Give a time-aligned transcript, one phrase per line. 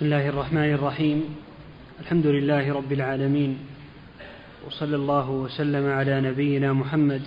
[0.00, 1.24] بسم الله الرحمن الرحيم.
[2.00, 3.58] الحمد لله رب العالمين.
[4.66, 7.22] وصلى الله وسلم على نبينا محمد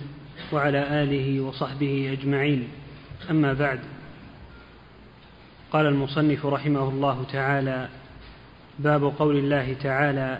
[0.52, 2.68] وعلى آله وصحبه أجمعين.
[3.30, 3.78] أما بعد.
[5.72, 7.88] قال المصنف رحمه الله تعالى
[8.78, 10.38] باب قول الله تعالى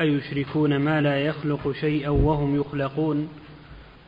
[0.00, 3.28] أيشركون ما لا يخلق شيئا وهم يخلقون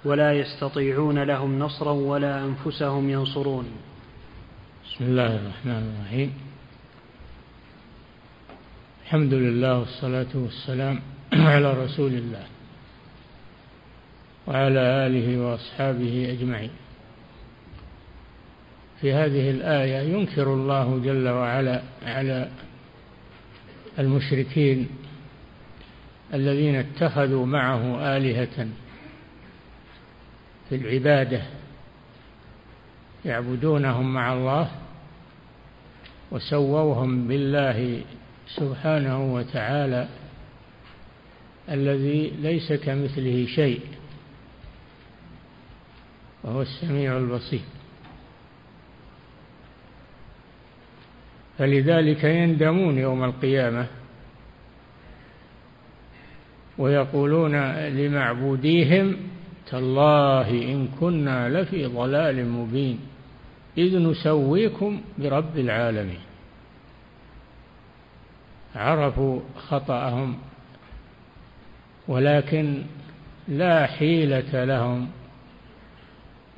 [0.04, 3.64] ولا يستطيعون لهم نصرا ولا أنفسهم ينصرون.
[4.86, 6.47] بسم الله الرحمن الرحيم.
[9.08, 11.00] الحمد لله والصلاة والسلام
[11.32, 12.46] على رسول الله
[14.46, 16.70] وعلى آله وأصحابه أجمعين.
[19.00, 22.48] في هذه الآية ينكر الله جل وعلا على
[23.98, 24.88] المشركين
[26.34, 28.68] الذين اتخذوا معه آلهة
[30.68, 31.42] في العبادة
[33.24, 34.70] يعبدونهم مع الله
[36.30, 38.02] وسووهم بالله
[38.56, 40.08] سبحانه وتعالى
[41.70, 43.80] الذي ليس كمثله شيء
[46.44, 47.60] وهو السميع البصير.
[51.58, 53.86] فلذلك يندمون يوم القيامة
[56.78, 59.16] ويقولون لمعبوديهم
[59.70, 62.98] تالله إن كنا لفي ضلال مبين
[63.78, 66.27] إذ نسويكم برب العالمين.
[68.78, 70.38] عرفوا خطأهم
[72.08, 72.82] ولكن
[73.48, 75.08] لا حيلة لهم.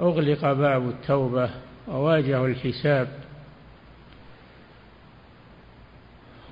[0.00, 1.50] أغلق باب التوبة
[1.88, 3.08] وواجهوا الحساب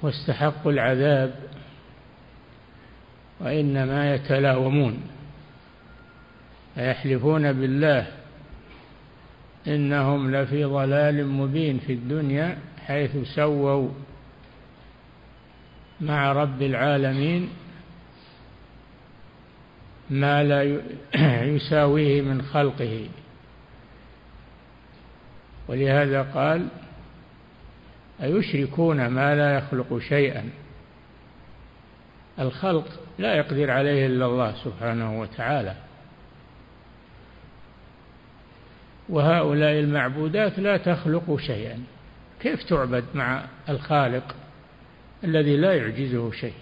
[0.02, 1.34] واستحقوا العذاب
[3.40, 5.02] وإنما يتلاومون
[6.74, 8.06] فيحلفون بالله
[9.66, 13.88] إنهم لفي ضلال مبين في الدنيا حيث سووا
[16.00, 17.48] مع رب العالمين
[20.10, 20.80] ما لا
[21.54, 23.08] يساويه من خلقه.
[25.68, 26.68] ولهذا قال
[28.22, 30.50] أيشركون ما لا يخلق شيئا؟
[32.38, 35.74] الخلق لا يقدر عليه إلا الله سبحانه وتعالى.
[39.08, 41.84] وهؤلاء المعبودات لا تخلق شيئا.
[42.40, 44.34] كيف تعبد مع الخالق؟
[45.24, 46.52] الذي لا يعجزه شيء.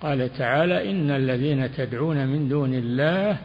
[0.00, 3.38] قال تعالى إن الذين تدعون من دون الله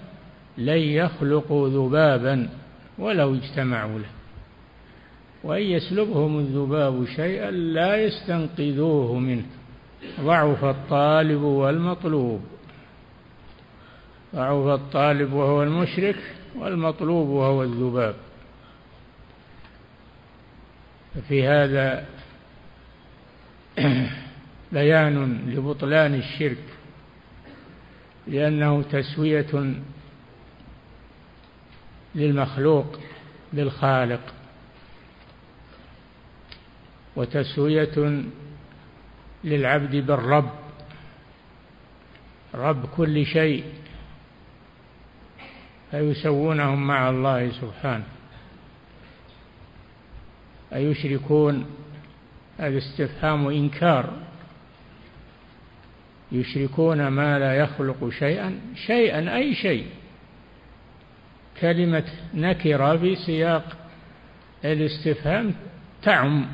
[0.57, 2.49] لن يخلقوا ذبابا
[2.97, 4.09] ولو اجتمعوا له.
[5.43, 9.45] وإن يسلبهم الذباب شيئا لا يستنقذوه منه.
[10.21, 12.41] ضعف الطالب والمطلوب.
[14.35, 16.17] ضعف الطالب وهو المشرك
[16.55, 18.15] والمطلوب وهو الذباب.
[21.15, 22.05] ففي هذا
[24.71, 26.63] بيان لبطلان الشرك
[28.27, 29.75] لأنه تسوية
[32.15, 32.99] للمخلوق
[33.53, 34.33] بالخالق
[37.15, 38.23] وتسوية
[39.43, 40.51] للعبد بالرب
[42.53, 43.63] رب كل شيء
[45.91, 48.05] فيسوونهم مع الله سبحانه
[50.73, 51.65] أيشركون؟
[52.57, 54.09] هذا استفهام إنكار.
[56.31, 58.59] يشركون ما لا يخلق شيئا.
[58.75, 59.85] شيئا أي شيء.
[61.61, 63.77] كلمة نكرة في سياق
[64.65, 65.53] الاستفهام
[66.03, 66.45] تعم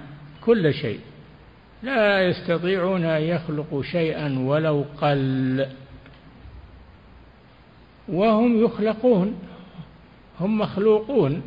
[0.42, 1.00] كل شيء.
[1.84, 5.68] لا يستطيعون أن يخلقوا شيئا ولو قل.
[8.08, 9.40] وهم يخلقون
[10.40, 11.44] هم مخلوقون.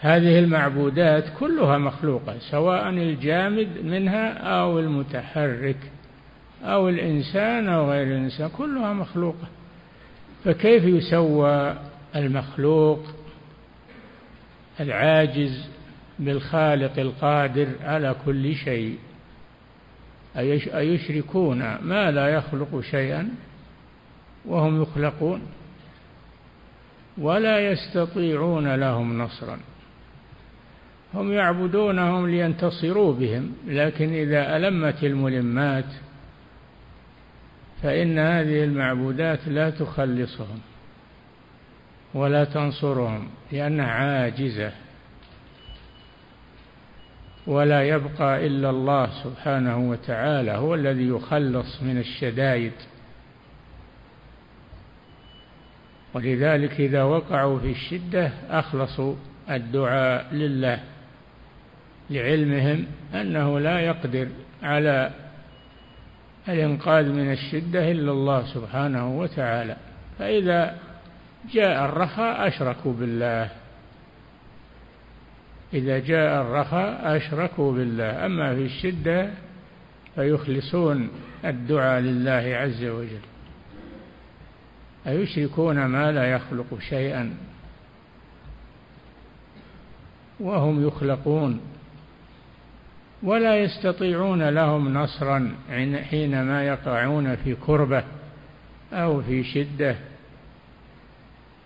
[0.00, 5.76] هذه المعبودات كلها مخلوقة سواء الجامد منها أو المتحرك
[6.64, 9.48] أو الإنسان أو غير الإنسان كلها مخلوقة.
[10.44, 11.76] فكيف يسوى
[12.16, 13.06] المخلوق
[14.80, 15.68] العاجز
[16.18, 18.98] بالخالق القادر على كل شيء؟
[20.74, 23.28] أيشركون؟ ما لا يخلق شيئا
[24.44, 25.42] وهم يخلقون
[27.18, 29.58] ولا يستطيعون لهم نصرا.
[31.14, 35.84] هم يعبدونهم لينتصروا بهم لكن إذا ألمت الملمات
[37.82, 40.60] فإن هذه المعبودات لا تخلصهم
[42.14, 44.72] ولا تنصرهم لأنها عاجزة
[47.46, 52.72] ولا يبقى إلا الله سبحانه وتعالى هو الذي يخلص من الشدائد.
[56.14, 59.14] ولذلك إذا وقعوا في الشدة أخلصوا
[59.50, 60.80] الدعاء لله.
[62.10, 64.28] لعلمهم أنه لا يقدر
[64.62, 65.10] على
[66.48, 69.76] الإنقاذ من الشدة إلا الله سبحانه وتعالى.
[70.18, 70.78] فإذا
[71.52, 73.50] جاء الرخاء أشركوا بالله.
[75.74, 78.26] إذا جاء الرخاء أشركوا بالله.
[78.26, 79.30] أما في الشدة
[80.14, 81.08] فيخلصون
[81.44, 83.20] الدعاء لله عز وجل.
[85.06, 87.34] أيشركون ما لا يخلق شيئا؟
[90.40, 91.60] وهم يخلقون.
[93.22, 95.54] ولا يستطيعون لهم نصرا
[96.10, 98.04] حينما يقعون في كربة
[98.92, 99.96] أو في شدة.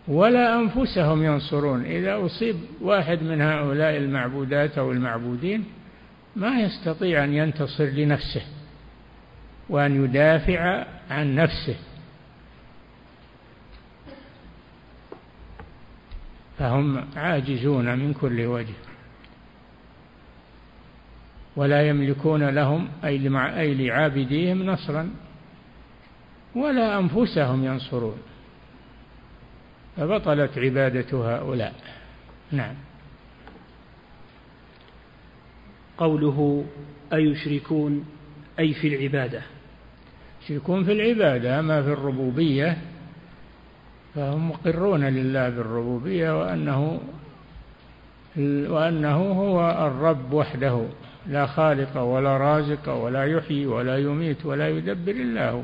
[0.08, 1.85] ولا أنفسهم ينصرون.
[1.85, 5.64] إذا أصيب واحد من هؤلاء المعبودات أو المعبودين
[6.37, 8.43] ما يستطيع أن ينتصر لنفسه
[9.69, 11.76] وأن يدافع عن نفسه.
[16.58, 18.89] فهم عاجزون من كل وجه.
[21.56, 23.19] ولا يملكون لهم أي
[23.75, 25.11] لعابديهم نصرا
[26.55, 28.19] ولا أنفسهم ينصرون.
[29.97, 31.75] فبطلت عبادة هؤلاء.
[32.52, 32.75] نعم.
[35.99, 36.64] قوله
[37.12, 38.05] أيشركون
[38.58, 39.43] أي في العبادة.
[40.43, 42.79] يشركون في العبادة أما في الربوبية
[44.14, 47.00] فهم مقرون لله بالربوبية وأنه
[48.69, 50.87] وأنه هو الرب وحده.
[51.26, 55.62] لا خالق ولا رازق ولا يحيي ولا يميت ولا يدبر إلا هو.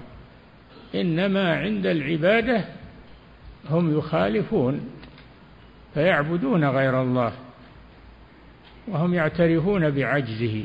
[0.95, 2.65] إنما عند العبادة
[3.71, 4.81] هم يخالفون
[5.95, 7.33] فيعبدون غير الله
[8.89, 10.65] وهم يعترفون بعجزه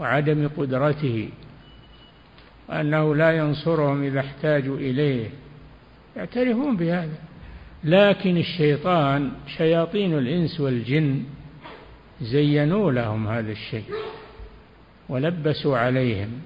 [0.00, 1.28] وعدم قدرته
[2.68, 5.28] وأنه لا ينصرهم إذا احتاجوا إليه.
[6.16, 7.18] يعترفون بهذا.
[7.84, 11.22] لكن الشيطان شياطين الإنس والجن
[12.24, 13.84] زينوا لهم هذا الشيء
[15.08, 16.40] ولبسوا عليهم.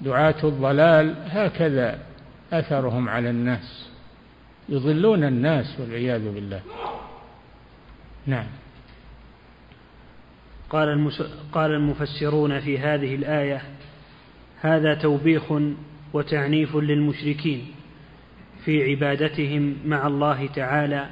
[0.00, 1.98] دعاة الضلال هكذا
[2.52, 3.88] أثرهم على الناس
[4.68, 6.60] يضلون الناس والعياذ بالله.
[8.26, 8.46] نعم.
[10.70, 11.10] قال
[11.52, 13.62] قال المفسرون في هذه الآية
[14.60, 15.52] هذا توبيخ
[16.12, 17.66] وتعنيف للمشركين
[18.64, 21.06] في عبادتهم مع الله تعالى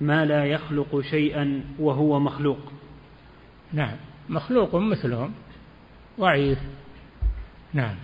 [0.00, 2.58] ما لا يخلق شيئا وهو مخلوق.
[3.72, 3.96] نعم.
[4.28, 5.32] مخلوق مثلهم.
[6.20, 6.58] ضعيف.
[7.72, 7.94] نعم.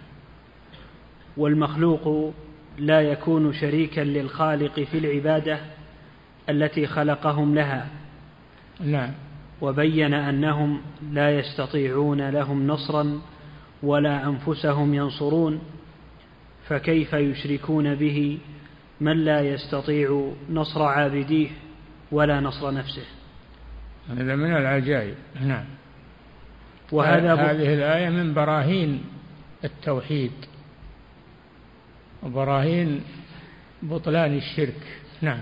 [1.36, 2.34] والمخلوق
[2.78, 5.60] لا يكون شريكا للخالق في العبادة
[6.48, 7.88] التي خلقهم لها.
[8.80, 9.12] نعم.
[9.60, 10.80] وبين أنهم
[11.12, 13.20] لا يستطيعون لهم نصرا
[13.82, 15.60] ولا أنفسهم ينصرون.
[16.68, 18.38] فكيف يشركون به
[19.00, 21.48] من لا يستطيع نصر عابديه؟
[22.14, 23.02] ولا نصر نفسه.
[24.08, 25.64] هذا من العجائب نعم.
[26.92, 29.04] وهذا هذه الآية من براهين
[29.64, 30.32] التوحيد.
[32.22, 33.00] وبراهين
[33.82, 34.80] بطلان الشرك
[35.22, 35.40] نعم.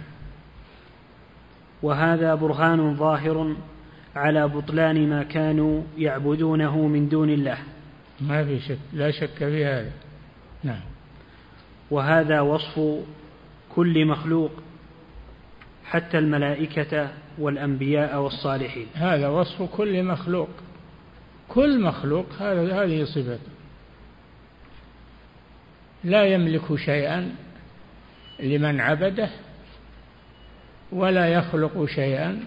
[1.83, 3.57] وهذا برهان ظاهر
[4.17, 7.59] على بطلان ما كانوا يعبدونه من دون الله.
[8.21, 9.93] ما في شك لا شك في هذا.
[10.65, 10.81] نعم.
[11.91, 13.05] وهذا وصف
[13.75, 14.51] كل مخلوق.
[15.85, 18.87] حتى الملائكة والأنبياء والصالحين.
[18.95, 20.49] هذا وصف كل مخلوق.
[21.49, 23.39] كل مخلوق هذا هذه صفته.
[26.05, 27.35] لا يملك شيئا
[28.41, 29.31] لمن عبده
[30.93, 32.41] ولا يخلق شيئا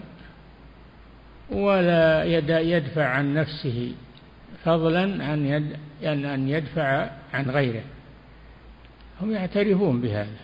[1.50, 2.24] ولا
[2.60, 3.94] يدفع عن نفسه
[4.64, 5.74] فضلا عن
[6.24, 7.82] أن يدفع عن غيره.
[9.20, 10.36] هم يعترفون بهذا.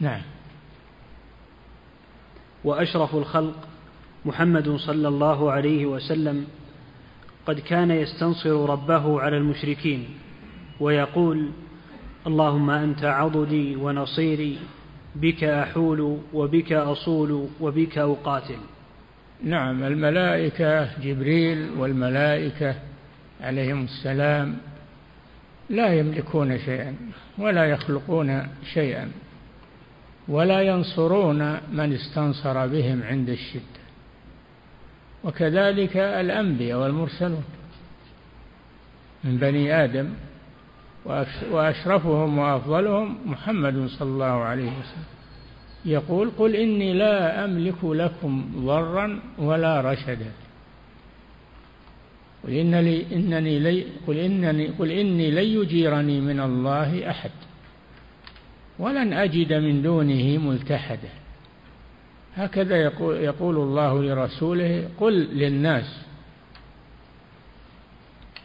[0.00, 0.22] نعم.
[2.66, 3.54] وأشرف الخلق
[4.24, 6.46] محمد صلى الله عليه وسلم
[7.46, 10.04] قد كان يستنصر ربه على المشركين
[10.80, 11.50] ويقول
[12.26, 14.58] اللهم أنت عضدي ونصيري
[15.14, 18.58] بك أحول وبك أصول وبك أقاتل.
[19.42, 22.74] نعم الملائكة جبريل والملائكة
[23.40, 24.56] عليهم السلام
[25.70, 26.96] لا يملكون شيئا
[27.38, 29.10] ولا يخلقون شيئا.
[30.28, 33.80] ولا ينصرون من استنصر بهم عند الشدة.
[35.24, 37.44] وكذلك الأنبياء والمرسلون
[39.24, 40.08] من بني آدم
[41.50, 45.04] وأشرفهم وأفضلهم محمد صلى الله عليه وسلم.
[45.84, 50.30] يقول قل إني لا أملك لكم ضرا ولا رشدا.
[52.44, 57.30] قل إنني إنني قل إنني قل إني لن يجيرني من الله أحد.
[58.78, 61.08] ولن أجد من دونه ملتحدا.
[62.36, 66.02] هكذا يقول, يقول الله لرسوله قل للناس.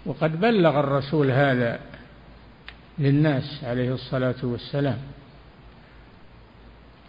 [0.05, 1.79] وقد بلغ الرسول هذا
[2.99, 4.97] للناس عليه الصلاة والسلام.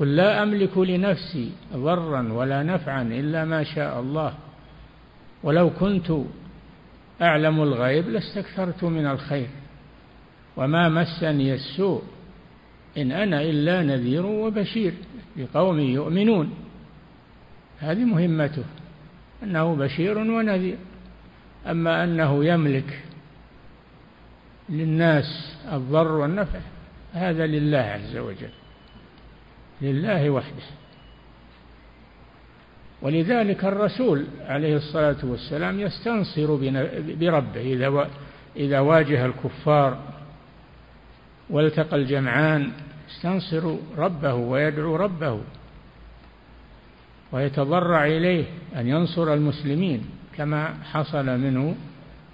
[0.01, 4.35] قل لا أملك لنفسي ضرا ولا نفعا إلا ما شاء الله.
[5.43, 6.13] ولو كنت
[7.23, 9.49] أعلم الغيب لاستكثرت من الخير.
[10.57, 12.03] وما مسني السوء
[12.99, 14.95] إن أنا إلا نذير وبشير
[15.37, 16.55] لقوم يؤمنون.
[17.79, 18.65] هذه مهمته
[19.43, 20.77] أنه بشير ونذير.
[21.67, 23.03] أما أنه يملك
[24.69, 26.61] للناس الضر والنفع
[27.13, 28.51] هذا لله عز وجل
[29.83, 30.63] لله وحده.
[33.03, 36.55] ولذلك الرسول عليه الصلاة والسلام يستنصر
[37.21, 38.11] بربه إذا
[38.57, 40.12] إذا واجه الكفار
[41.53, 42.73] والتقى الجمعان
[43.09, 45.41] يستنصر ربه ويدعو ربه
[47.33, 48.45] ويتضرع إليه
[48.77, 50.05] أن ينصر المسلمين
[50.37, 51.75] كما حصل منه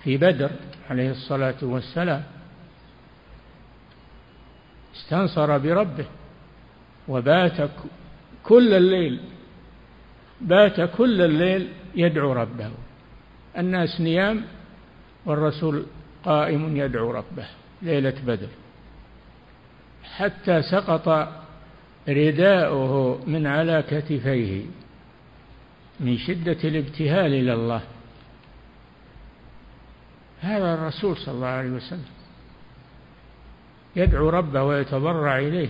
[0.04, 0.50] في بدر
[0.90, 2.22] عليه الصلاة والسلام.
[4.96, 6.06] استنصر بربه
[7.08, 7.70] وبات
[8.44, 9.20] كل الليل
[10.40, 12.70] بات كل الليل يدعو ربه.
[13.58, 14.44] الناس نيام
[15.26, 15.86] والرسول
[16.24, 17.46] قائم يدعو ربه
[17.82, 18.48] ليلة بدر.
[20.16, 21.28] حتى سقط
[22.08, 24.62] رداؤه من على كتفيه
[26.00, 27.80] من شدة الابتهال إلى الله.
[30.40, 32.04] هذا الرسول صلى الله عليه وسلم
[33.96, 35.68] يدعو ربه ويتضرع إليه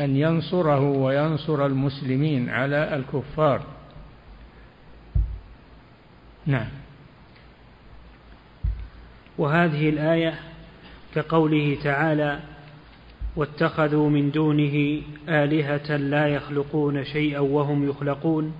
[0.00, 3.62] أن ينصره وينصر المسلمين على الكفار.
[6.46, 6.68] نعم.
[9.38, 10.40] وهذه الآية
[11.14, 12.40] كقوله تعالى
[13.36, 18.52] واتخذوا من دونه آلهة لا يخلقون شيئا وهم يخلقون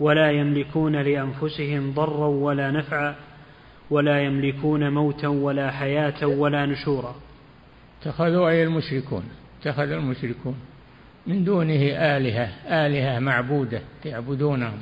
[0.00, 3.14] ولا يملكون لأنفسهم ضرا ولا نفعا
[3.90, 7.14] ولا يملكون موتا ولا حياة ولا نشورا.
[8.02, 9.24] اتخذوا أي المشركون؟
[9.60, 10.56] اتخذ المشركون
[11.26, 11.82] من دونه
[12.16, 12.48] آلهة
[12.86, 14.78] آلهة معبودة يعبدونهم.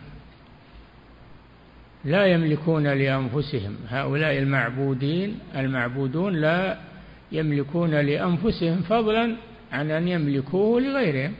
[2.05, 3.77] لا يملكون لأنفسهم.
[3.89, 6.92] هؤلاء المعبودين المعبودون لا
[7.33, 9.37] يملكون لأنفسهم فضلا
[9.73, 11.35] عن أن يملكوه لغيرهم.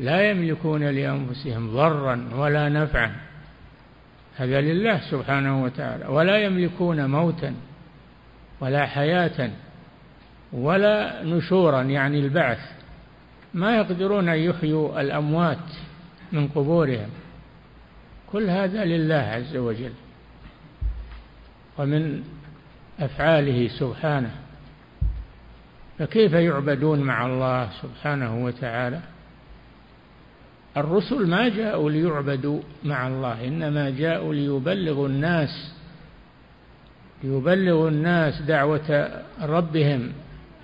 [0.00, 3.12] لا يملكون لأنفسهم ضرا ولا نفعا.
[4.36, 6.06] هذا لله سبحانه وتعالى.
[6.06, 7.54] ولا يملكون موتا
[8.60, 9.50] ولا حياة
[10.52, 12.72] ولا نشورا يعني البعث.
[13.54, 15.68] ما يقدرون أن يحيوا الأموات
[16.32, 17.08] من قبورهم.
[18.32, 19.92] كل هذا لله عز وجل.
[21.78, 22.22] ومن
[23.00, 24.41] أفعاله سبحانه.
[25.98, 29.00] فكيف يعبدون مع الله سبحانه وتعالى؟
[30.76, 35.74] الرسل ما جاءوا ليعبدوا مع الله إنما جاءوا ليبلغوا الناس
[37.24, 40.12] ليبلغوا الناس دعوة ربهم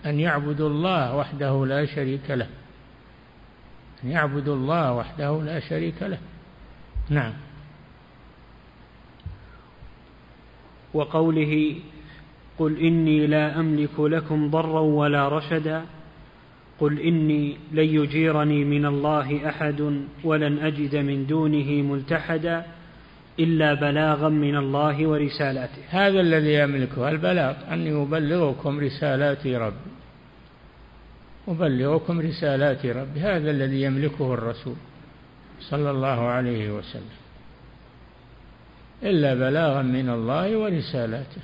[0.06, 2.47] أن يعبدوا الله وحده لا شريك له.
[4.04, 6.18] أن يعبدوا الله وحده لا شريك له.
[7.11, 7.32] نعم.
[10.94, 11.76] وقوله
[12.58, 15.84] قل إني لا أملك لكم ضرا ولا رشدا.
[16.80, 19.80] قل إني لن يجيرني من الله أحد
[20.24, 22.64] ولن أجد من دونه ملتحدا
[23.38, 25.82] إلا بلاغا من الله ورسالاته.
[25.90, 29.92] هذا الذي يملكه البلاغ أني أبلغكم رسالات ربي.
[31.48, 33.20] أبلغكم رسالات ربي.
[33.20, 34.76] هذا الذي يملكه الرسول
[35.60, 37.18] صلى الله عليه وسلم.
[39.02, 41.42] إلا بلاغا من الله ورسالاته.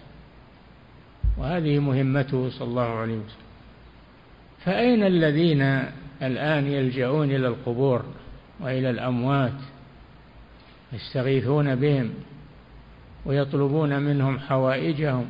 [1.38, 3.44] وهذه مهمته صلى الله عليه وسلم.
[4.64, 5.62] فأين الذين
[6.22, 8.04] الآن يلجؤون إلى القبور
[8.60, 9.60] وإلى الأموات
[10.92, 12.14] يستغيثون بهم
[13.26, 15.26] ويطلبون منهم حوائجهم؟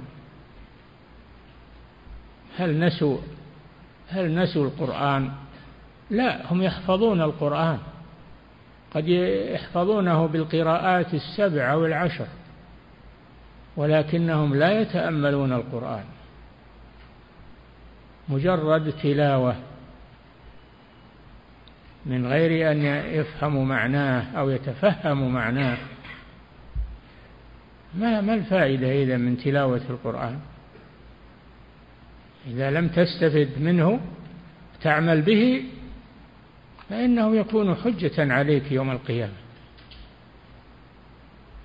[2.57, 3.19] هل نسوا
[4.09, 5.31] هل نسوا القرآن؟
[6.11, 7.79] لا هم يحفظون القرآن.
[8.95, 12.27] قد يحفظونه بالقراءات السبع أو العشر
[13.77, 16.05] ولكنهم لا يتأملون القرآن.
[18.29, 19.57] مجرد تلاوة
[22.07, 22.83] من غير أن
[23.15, 25.79] يفهموا معناه أو يتفهموا معناه.
[27.95, 30.41] ما ما الفائدة إذا من تلاوة القرآن؟
[32.47, 34.01] إذا لم تستفد منه
[34.83, 35.65] تعمل به
[36.91, 39.33] فإنه يكون حجة عليك يوم القيامة.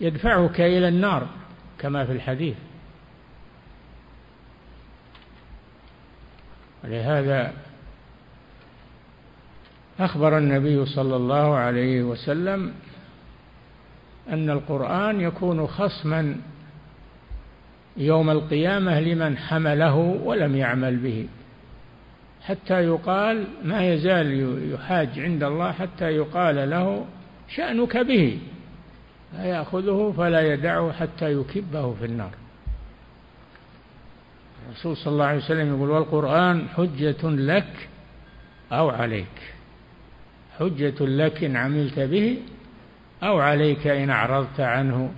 [0.02, 1.39] يدفعك إلى النار.
[1.80, 2.56] كما في الحديث.
[6.84, 7.54] ولهذا
[10.00, 12.74] أخبر النبي صلى الله عليه وسلم
[14.30, 16.36] أن القرآن يكون خصما
[17.98, 21.28] يوم القيامة لمن حمله ولم يعمل به
[22.42, 27.06] حتى يقال ما يزال يحاج عند الله حتى يقال له
[27.56, 28.40] شأنك به.
[29.32, 32.32] فيأخذه فلا يدعه حتى يكبه في النار.
[34.70, 37.90] الرسول صلى الله عليه وسلم يقول والقرآن حجة لك
[38.72, 39.54] أو عليك.
[40.60, 42.38] حجة لك إن عملت به
[43.24, 45.12] أو عليك إن أعرضت عنه.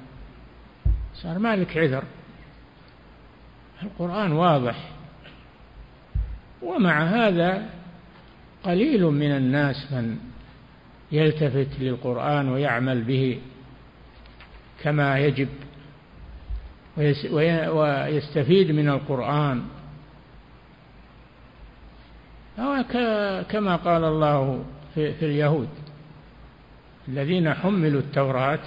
[1.13, 2.03] صار مالك عذر.
[3.84, 4.91] القرآن واضح.
[6.62, 7.70] ومع هذا
[8.63, 10.18] قليل من الناس من
[11.12, 13.39] يلتفت للقرآن ويعمل به.
[14.84, 15.50] كما يجب
[17.72, 19.64] ويستفيد من القرآن.
[22.60, 22.84] أو
[23.50, 24.64] كما قال الله
[24.96, 25.70] في, اليهود
[27.08, 28.60] الذين حملوا التوراة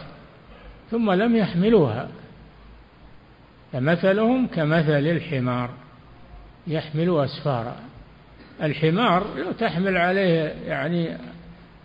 [0.91, 2.09] ثم لم يحملوها
[3.73, 5.71] فمثلهم كمثل الحمار
[6.67, 7.77] يحمل أسفارا.
[8.63, 11.17] الحمار لو تحمل عليه يعني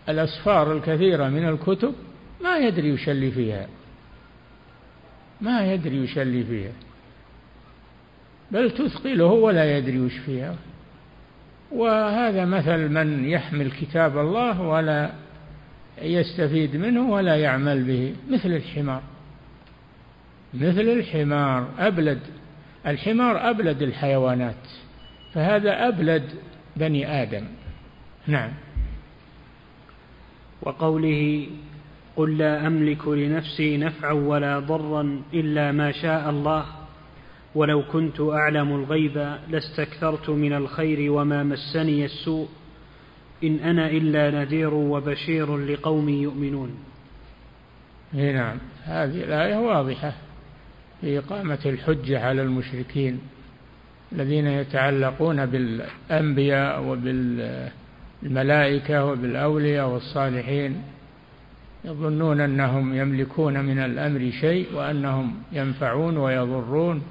[0.08, 1.94] الأسفار الكثيرة من الكتب
[2.42, 3.66] ما يدري يشلي فيها.
[5.42, 6.72] ما يدري يشلي فيها.
[8.50, 10.56] بل تثقله ولا يدري وش فيها.
[11.72, 15.12] وهذا مثل من يحمل كتاب الله ولا
[16.02, 18.14] يستفيد منه ولا يعمل به.
[18.30, 19.02] مثل الحمار.
[20.54, 22.20] مثل الحمار أبلد.
[22.86, 24.66] الحمار أبلد الحيوانات.
[25.32, 26.24] فهذا أبلد
[26.76, 27.44] بني آدم.
[28.26, 28.50] نعم.
[30.62, 31.46] وقوله
[32.20, 36.64] قل لا أملك لنفسي نفعا ولا ضرا إلا ما شاء الله
[37.54, 42.48] ولو كنت أعلم الغيب لاستكثرت من الخير وما مسني السوء
[43.44, 46.70] إن أنا إلا نذير وبشير لقوم يؤمنون.
[48.12, 48.58] نعم.
[48.84, 50.12] هذه الآية واضحة
[51.00, 53.20] في إقامة الحجة على المشركين
[54.12, 60.82] الذين يتعلقون بالأنبياء وبالملائكة وبالأولياء والصالحين.
[61.84, 67.02] يظنون أنهم يملكون من الأمر شيء وأنهم ينفعون ويضرون.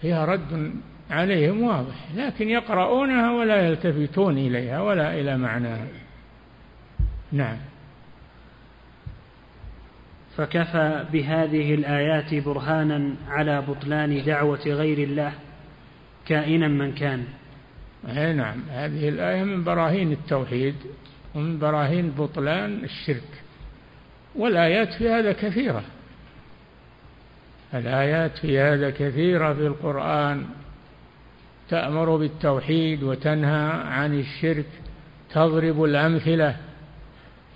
[0.00, 0.72] فيها رد
[1.10, 5.86] عليهم واضح لكن يقرؤونها ولا يلتفتون إليها ولا إلى معناها
[7.32, 7.56] نعم.
[10.36, 15.32] فكفى بهذه الآيات برهانا على بطلان دعوة غير الله
[16.26, 17.24] كائنا من كان.
[18.08, 20.74] أي نعم هذه الآية من براهين التوحيد.
[21.34, 23.42] ومن براهين بطلان الشرك
[24.34, 25.82] والآيات في هذا كثيرة
[27.74, 30.46] الآيات في هذا كثيرة في القرآن
[31.68, 34.66] تأمر بالتوحيد وتنهى عن الشرك
[35.30, 36.56] تضرب الأمثلة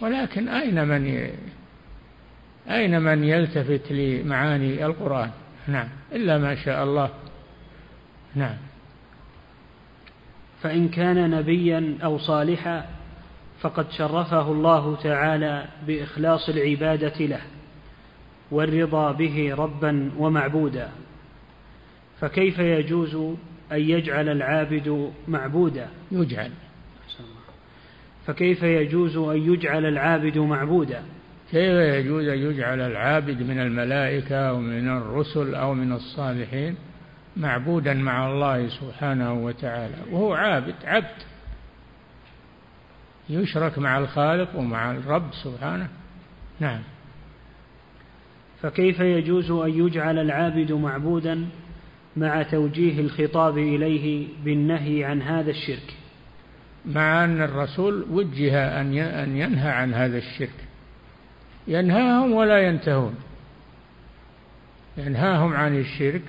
[0.01, 1.31] ولكن أين من
[2.71, 5.31] أين من يلتفت لمعاني القرآن؟
[5.69, 7.11] نعم إلا ما شاء الله.
[8.35, 8.57] نعم.
[10.63, 12.87] فإن كان نبيا أو صالحا
[13.63, 17.41] فقد شرفه الله تعالى بإخلاص العبادة له
[18.51, 20.89] والرضا به ربا ومعبودا.
[22.21, 23.15] فكيف يجوز
[23.73, 26.51] أن يجعل العابد معبودا؟ يجعل.
[28.27, 31.03] فكيف يجوز أن يجعل العابد معبودا؟
[31.51, 36.77] كيف يجوز أن يجعل العابد من الملائكة أو من الرسل أو من الصالحين
[37.37, 41.32] معبودا مع الله سبحانه وتعالى؟ وهو عابد عبد.
[43.33, 45.89] يشرك مع الخالق ومع الرب سبحانه.
[46.61, 46.81] نعم.
[48.63, 51.47] فكيف يجوز أن يجعل العابد معبودا
[52.17, 55.95] مع توجيه الخطاب إليه بالنهي عن هذا الشرك؟
[56.87, 60.69] مع أن الرسول وجه أن ينهى عن هذا الشرك.
[61.69, 63.15] ينهاهم ولا ينتهون.
[64.97, 66.23] ينهاهم عن الشرك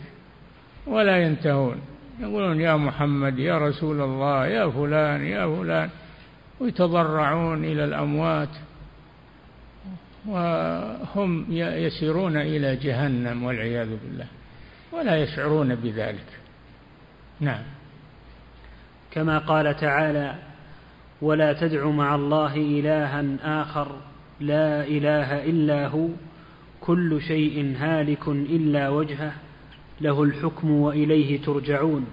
[0.88, 1.82] ولا ينتهون.
[2.20, 5.90] يقولون يا محمد يا رسول الله يا فلان يا فلان.
[6.64, 8.50] ويتضرعون إلى الأموات
[10.28, 14.28] وهم يسيرون إلى جهنم والعياذ بالله
[14.92, 16.26] ولا يشعرون بذلك.
[17.40, 17.64] نعم.
[19.12, 20.36] كما قال تعالى
[21.22, 23.24] ولا تدع مع الله إلها
[23.62, 23.96] آخر
[24.40, 26.08] لا إله إلا هو
[26.82, 29.34] كل شيء هالك إلا وجهه
[30.02, 32.06] له الحكم وإليه ترجعون.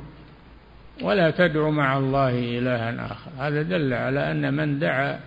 [1.03, 3.31] ولا تدع مع الله إلها آخر.
[3.39, 5.21] هذا دل على أن من دعا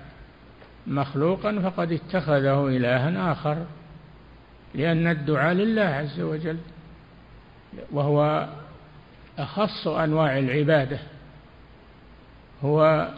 [0.87, 3.65] مخلوقا فقد اتخذه إلها آخر
[4.75, 6.57] لأن الدعاء لله عز وجل
[7.91, 8.47] وهو
[9.37, 10.99] أخص أنواع العبادة.
[12.63, 13.09] هو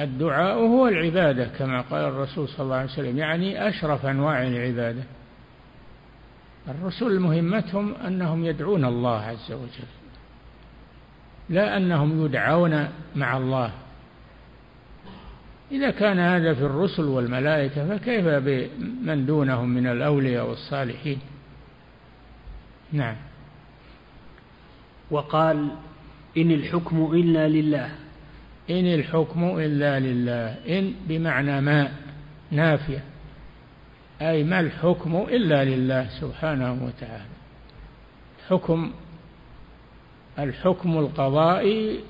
[0.00, 5.02] الدعاء هو العبادة كما قال الرسول صلى الله عليه وسلم يعني أشرف أنواع العبادة.
[6.68, 9.99] الرسل مهمتهم أنهم يدعون الله عز وجل.
[11.50, 13.72] لا أنهم يدعون مع الله.
[15.72, 21.18] إذا كان هذا في الرسل والملائكة فكيف بمن دونهم من الأولياء والصالحين؟
[22.92, 23.16] نعم.
[25.10, 25.70] وقال
[26.36, 27.90] إن الحكم إلا لله.
[28.70, 30.78] إن الحكم إلا لله.
[30.78, 31.92] إن بمعنى ما
[32.50, 33.04] نافية.
[34.22, 37.24] أي ما الحكم إلا لله سبحانه وتعالى.
[38.48, 38.92] حكم
[40.42, 42.00] الحكم القضائي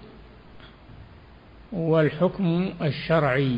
[1.73, 3.57] والحكم الشرعي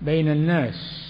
[0.00, 1.08] بين الناس.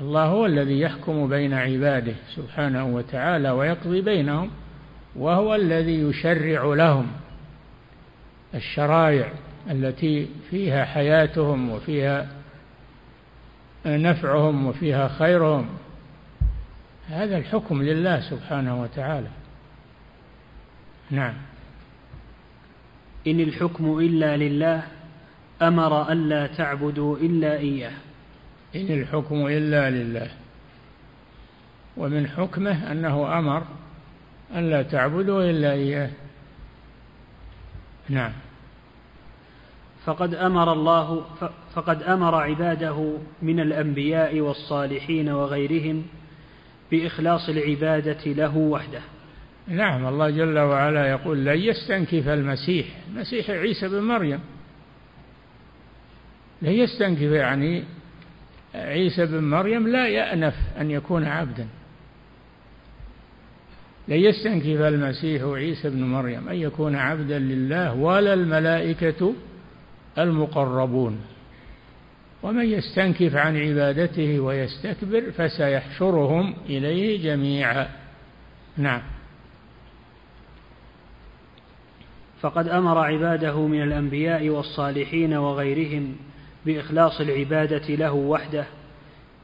[0.00, 4.50] الله هو الذي يحكم بين عباده سبحانه وتعالى ويقضي بينهم
[5.16, 7.06] وهو الذي يشرع لهم
[8.54, 9.32] الشرائع
[9.70, 12.28] التي فيها حياتهم وفيها
[13.86, 15.66] نفعهم وفيها خيرهم.
[17.08, 19.28] هذا الحكم لله سبحانه وتعالى.
[21.10, 21.34] نعم.
[23.26, 24.82] إن الحكم إلا لله
[25.62, 27.92] أمر ألا تعبدوا إلا إياه.
[28.76, 30.30] إن الحكم إلا لله.
[31.96, 33.62] ومن حكمه أنه أمر
[34.56, 36.10] ألا تعبدوا إلا إياه.
[38.08, 38.32] نعم.
[40.04, 41.24] فقد أمر الله
[41.74, 46.04] فقد أمر عباده من الأنبياء والصالحين وغيرهم
[46.90, 49.00] بإخلاص العبادة له وحده.
[49.68, 52.86] نعم الله جل وعلا يقول لن يستنكف المسيح.
[53.08, 54.40] المسيح عيسى بن مريم.
[56.62, 57.84] لن يستنكف يعني
[58.74, 61.66] عيسى بن مريم لا يأنف أن يكون عبدا.
[64.08, 69.34] لن يستنكف المسيح عيسى بن مريم أن يكون عبدا لله ولا الملائكة
[70.18, 71.20] المقربون.
[72.42, 77.88] ومن يستنكف عن عبادته ويستكبر فسيحشرهم إليه جميعا.
[78.76, 79.13] نعم.
[82.44, 86.16] فقد أمر عباده من الأنبياء والصالحين وغيرهم
[86.66, 88.64] بإخلاص العبادة له وحده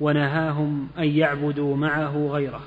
[0.00, 2.62] ونهاهم أن يعبدوا معه غيره.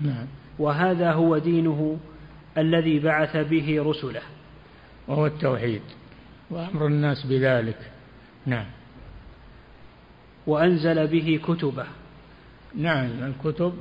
[0.00, 0.26] نعم.
[0.58, 1.98] وهذا هو دينه
[2.58, 4.22] الذي بعث به رسله.
[5.08, 5.82] وهو التوحيد
[6.50, 7.90] وأمر الناس بذلك.
[8.46, 8.66] نعم.
[10.46, 11.86] وأنزل به كتبه.
[12.74, 13.72] نعم الكتب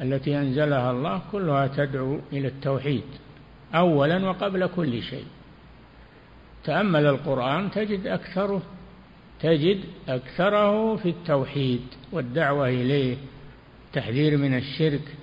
[0.00, 3.25] التي أنزلها الله كلها تدعو إلى التوحيد.
[3.74, 5.24] اولا وقبل كل شيء.
[6.64, 8.62] تأمل القرآن تجد أكثره
[9.40, 11.80] تجد أكثره في التوحيد
[12.12, 13.16] والدعوة إليه
[13.86, 15.14] التحذير من الشرك.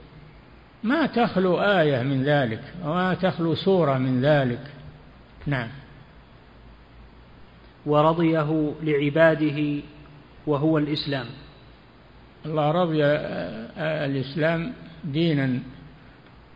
[0.84, 4.72] ما تخلو آية من ذلك وما تخلو سورة من ذلك.
[5.46, 5.70] نعم.
[7.86, 9.82] ورضيه لعباده
[10.48, 11.26] وهو الإسلام.
[12.46, 13.06] الله رضي
[13.78, 15.60] الإسلام دينا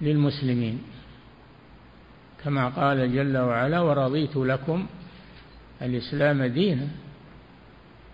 [0.02, 0.82] للمسلمين.
[2.43, 4.86] كما قال جل وعلا ورضيت لكم
[5.82, 6.88] الإسلام دينا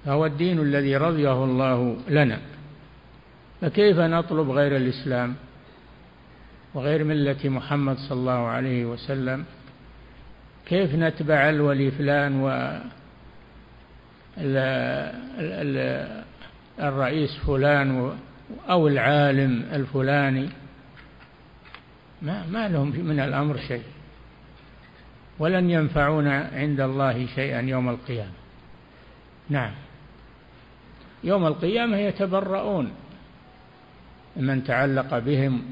[0.05, 2.39] فهو الدين الذي رضيه الله لنا.
[3.61, 5.35] فكيف نطلب غير الإسلام
[6.73, 9.45] وغير ملة محمد صلى الله عليه وسلم؟
[10.65, 12.49] كيف نتبع الولي فلان و
[16.79, 18.17] الرئيس فلان
[18.69, 20.49] أو العالم الفلاني؟
[22.21, 23.83] ما, ما لهم من الأمر شيء.
[25.39, 28.31] ولن ينفعونا عند الله شيئا يوم القيامة.
[29.49, 29.71] نعم.
[31.23, 32.91] يوم القيامة يتبرؤون.
[34.35, 35.63] من تعلق بهم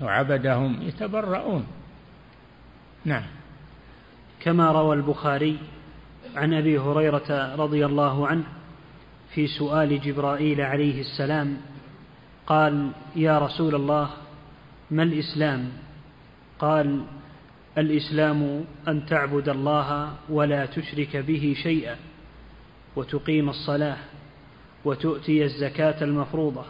[0.00, 1.66] وعبدهم يتبرؤون.
[3.04, 3.26] نعم.
[4.40, 5.58] كما روى البخاري
[6.36, 8.44] عن أبي هريرة رضي الله عنه
[9.34, 11.56] في سؤال جبرائيل عليه السلام
[12.46, 14.10] قال يا رسول الله
[14.90, 15.68] ما الإسلام؟
[16.58, 17.04] قال
[17.78, 21.96] الإسلام أن تعبد الله ولا تشرك به شيئا
[22.96, 23.96] وتقيم الصلاة
[24.84, 26.64] وتؤتي الزكاة المفروضة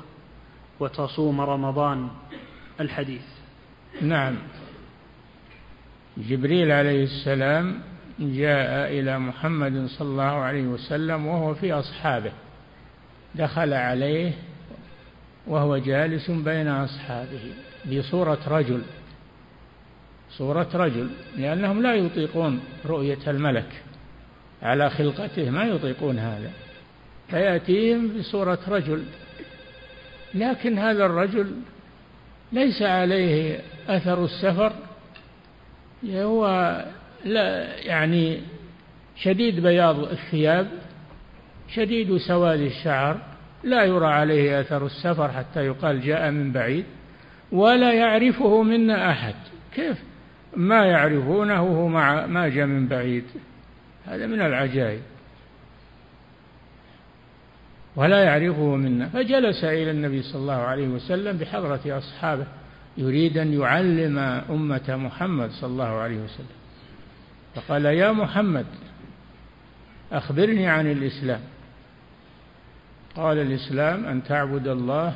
[0.81, 2.09] وتصوم رمضان.
[2.81, 3.23] الحديث.
[4.03, 4.37] نعم.
[6.17, 7.81] جبريل عليه السلام
[8.19, 12.33] جاء إلى محمد صلى الله عليه وسلم وهو في أصحابه
[13.35, 14.33] دخل عليه
[15.47, 17.53] وهو جالس بين أصحابه
[17.87, 18.83] بصورة رجل.
[20.37, 23.83] صورة رجل لأنهم لا يطيقون رؤية الملك
[24.63, 26.51] على خلقته ما يطيقون هذا.
[27.31, 29.05] فيأتيهم بصورة رجل
[30.35, 31.53] لكن هذا الرجل
[32.53, 34.73] ليس عليه أثر السفر
[36.05, 36.77] هو
[37.25, 38.41] لا يعني
[39.17, 40.69] شديد بياض الثياب
[41.75, 43.21] شديد سواد الشعر
[43.65, 46.85] لا يرى عليه أثر السفر حتى يقال جاء من بعيد
[47.53, 49.35] ولا يعرفه منا أحد.
[49.75, 49.99] كيف؟
[50.57, 53.25] ما يعرفونه هو مع ما جاء من بعيد.
[54.07, 55.03] هذا من العجائب.
[57.97, 59.09] ولا يعرفه منا.
[59.09, 62.47] فجلس إلى النبي صلى الله عليه وسلم بحضرة أصحابه
[62.97, 64.19] يريد أن يعلم
[64.51, 66.57] أمة محمد صلى الله عليه وسلم.
[67.55, 68.67] فقال يا محمد
[70.13, 71.41] أخبرني عن الإسلام.
[73.17, 75.15] قال الإسلام أن تعبد الله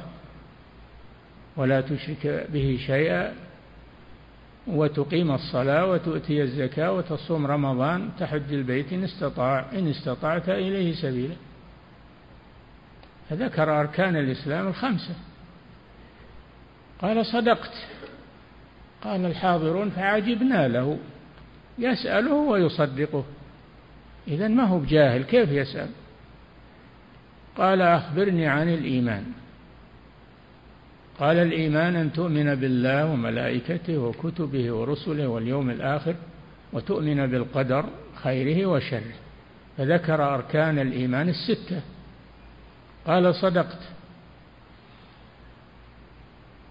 [1.57, 3.44] ولا تشرك به شيئا
[4.67, 11.35] وتقيم الصلاة وتؤتي الزكاة وتصوم رمضان تحج البيت إن استطاع إن استطعت إليه سبيلا.
[13.31, 15.15] فذكر أركان الإسلام الخمسة.
[17.03, 17.73] قال صدقت.
[19.03, 20.99] قال الحاضرون فعجبنا له.
[21.79, 23.25] يسأله ويصدقه.
[24.29, 25.89] إذا ما هو بجاهل كيف يسأل؟
[27.57, 29.25] قال أخبرني عن الإيمان.
[31.21, 36.15] قال الإيمان أن تؤمن بالله وملائكته وكتبه ورسله واليوم الآخر
[36.73, 39.15] وتؤمن بالقدر خيره وشره.
[39.77, 41.81] فذكر أركان الإيمان الستة.
[43.07, 43.79] قال صدقت.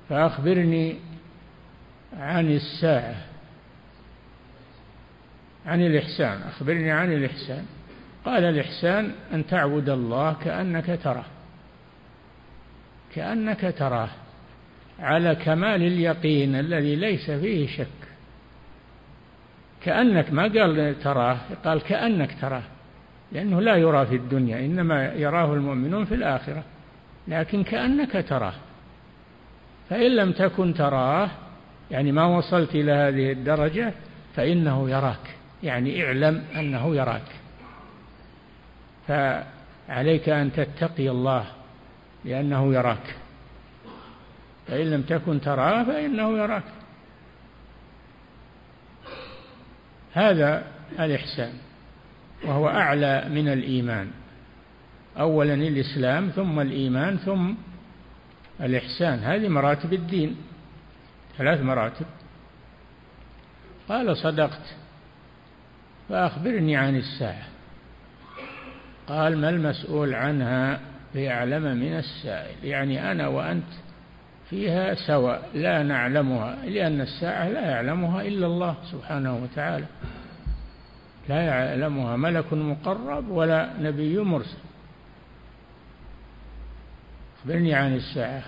[0.10, 0.96] فأخبرني
[2.18, 3.16] عن الساعة
[5.66, 6.42] عن الإحسان.
[6.42, 7.66] أخبرني عن الإحسان.
[8.26, 11.26] قال الإحسان أن تعبد الله كأنك تراه
[13.16, 14.10] كأنك تراه.
[15.04, 17.88] على كمال اليقين الذي ليس فيه شك.
[19.82, 22.64] كأنك ما قال تراه قال كأنك تراه
[23.32, 26.64] لأنه لا يرى في الدنيا إنما يراه المؤمنون في الآخرة
[27.28, 28.54] لكن كأنك تراه.
[29.90, 31.30] فإن لم تكن تراه
[31.92, 33.94] يعني ما وصلت إلى هذه الدرجة
[34.36, 37.32] فإنه يراك يعني اعلم أنه يراك.
[39.08, 41.46] فعليك أن تتقي الله
[42.26, 43.16] لأنه يراك.
[44.68, 46.64] فإن لم تكن تراه فإنه يراك.
[50.14, 50.64] هذا
[51.00, 51.54] الإحسان
[52.46, 54.12] وهو أعلى من الإيمان.
[55.20, 57.54] أولا الإسلام ثم الإيمان ثم
[58.62, 59.20] الإحسان.
[59.20, 60.36] هذه مراتب الدين
[61.38, 62.06] ثلاث مراتب.
[63.90, 64.76] قال صدقت
[66.10, 67.48] فأخبرني عن الساعة.
[69.08, 70.80] قال ما المسؤول عنها؟
[71.16, 72.56] بأعلم من السائل.
[72.64, 73.64] يعني أنا وأنت
[74.50, 79.86] فيها سواء لا نعلمها لأن الساعة لا يعلمها إلا الله سبحانه وتعالى.
[81.30, 84.58] لا يعلمها ملك مقرب ولا نبي مرسل.
[87.40, 88.44] أخبرني عن الساعة.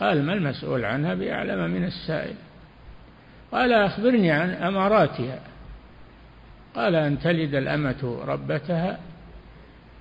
[0.00, 2.34] قال ما المسؤول عنها؟ بأعلم من السائل.
[3.52, 5.38] قال أخبرني عن أماراتها.
[6.74, 8.98] قال أن تلد الأمة ربتها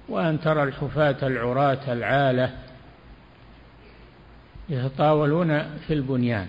[0.10, 2.52] وأن ترى الحفاة العراة العالة
[4.71, 6.47] يتطاولون في البنيان.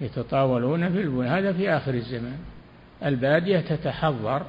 [0.00, 1.32] يتطاولون في البنيان.
[1.32, 2.38] هذا في آخر الزمان.
[3.04, 4.42] البادية تتحضر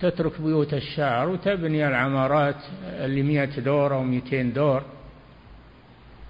[0.00, 4.82] تترك بيوت الشعر وتبني العمارات اللي مئة دور أو مئتين دور.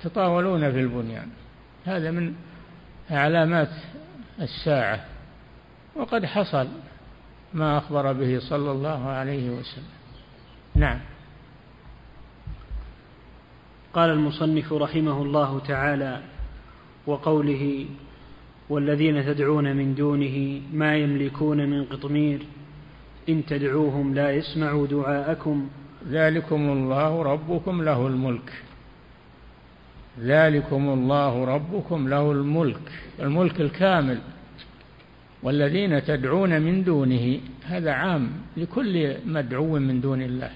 [0.03, 1.29] تطاولون في البنيان.
[1.85, 2.35] هذا من
[3.11, 3.71] علامات
[4.41, 5.05] الساعة.
[5.97, 6.69] وقد حصل
[7.55, 9.85] ما أخبر به صلى الله عليه وسلم.
[10.75, 11.01] نعم.
[13.95, 16.21] قال المصنف رحمه الله تعالى
[17.07, 17.87] وقوله
[18.69, 22.39] والذين تدعون من دونه ما يملكون من قطمير
[23.29, 25.69] إن تدعوهم لا يسمعوا دعاءكم.
[26.09, 28.53] ذلكم الله ربكم له الملك.
[30.21, 34.19] ذلكم الله ربكم له الملك الملك الكامل.
[35.43, 40.51] والذين تدعون من دونه هذا عام لكل مدعو من دون الله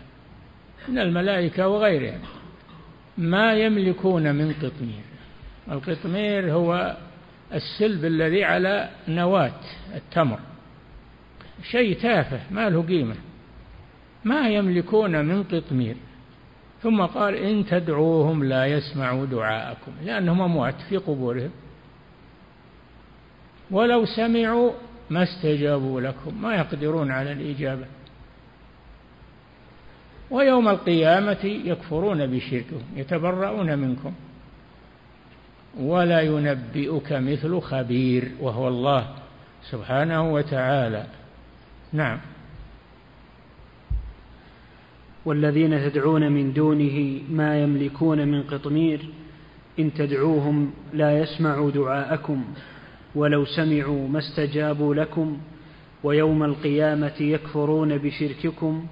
[0.88, 2.20] من الملائكة وغيرهم.
[3.18, 5.05] ما يملكون من قطمير.
[5.70, 6.96] القطمير هو
[7.55, 9.61] السلب الذي على نواة
[9.94, 10.38] التمر.
[11.70, 13.14] شيء تافه ما له قيمة.
[14.24, 15.96] ما يملكون من قطمير.
[16.83, 21.50] ثم قال إن تدعوهم لا يسمعوا دعاءكم لأنهم أموات في قبورهم.
[23.70, 24.72] ولو سمعوا
[25.11, 27.87] ما استجابوا لكم ما يقدرون على الإجابة.
[30.31, 34.12] ويوم القيامة يكفرون بشركهم يتبرؤون منكم
[35.81, 39.07] ولا ينبئك مثل خبير وهو الله
[39.71, 41.07] سبحانه وتعالى.
[41.93, 42.19] نعم.
[45.25, 49.01] والذين تدعون من دونه ما يملكون من قطمير
[49.79, 52.45] إن تدعوهم لا يسمعوا دعاءكم
[53.15, 55.39] ولو سمعوا ما استجابوا لكم
[56.05, 58.87] ويوم القيامة يكفرون بشرككم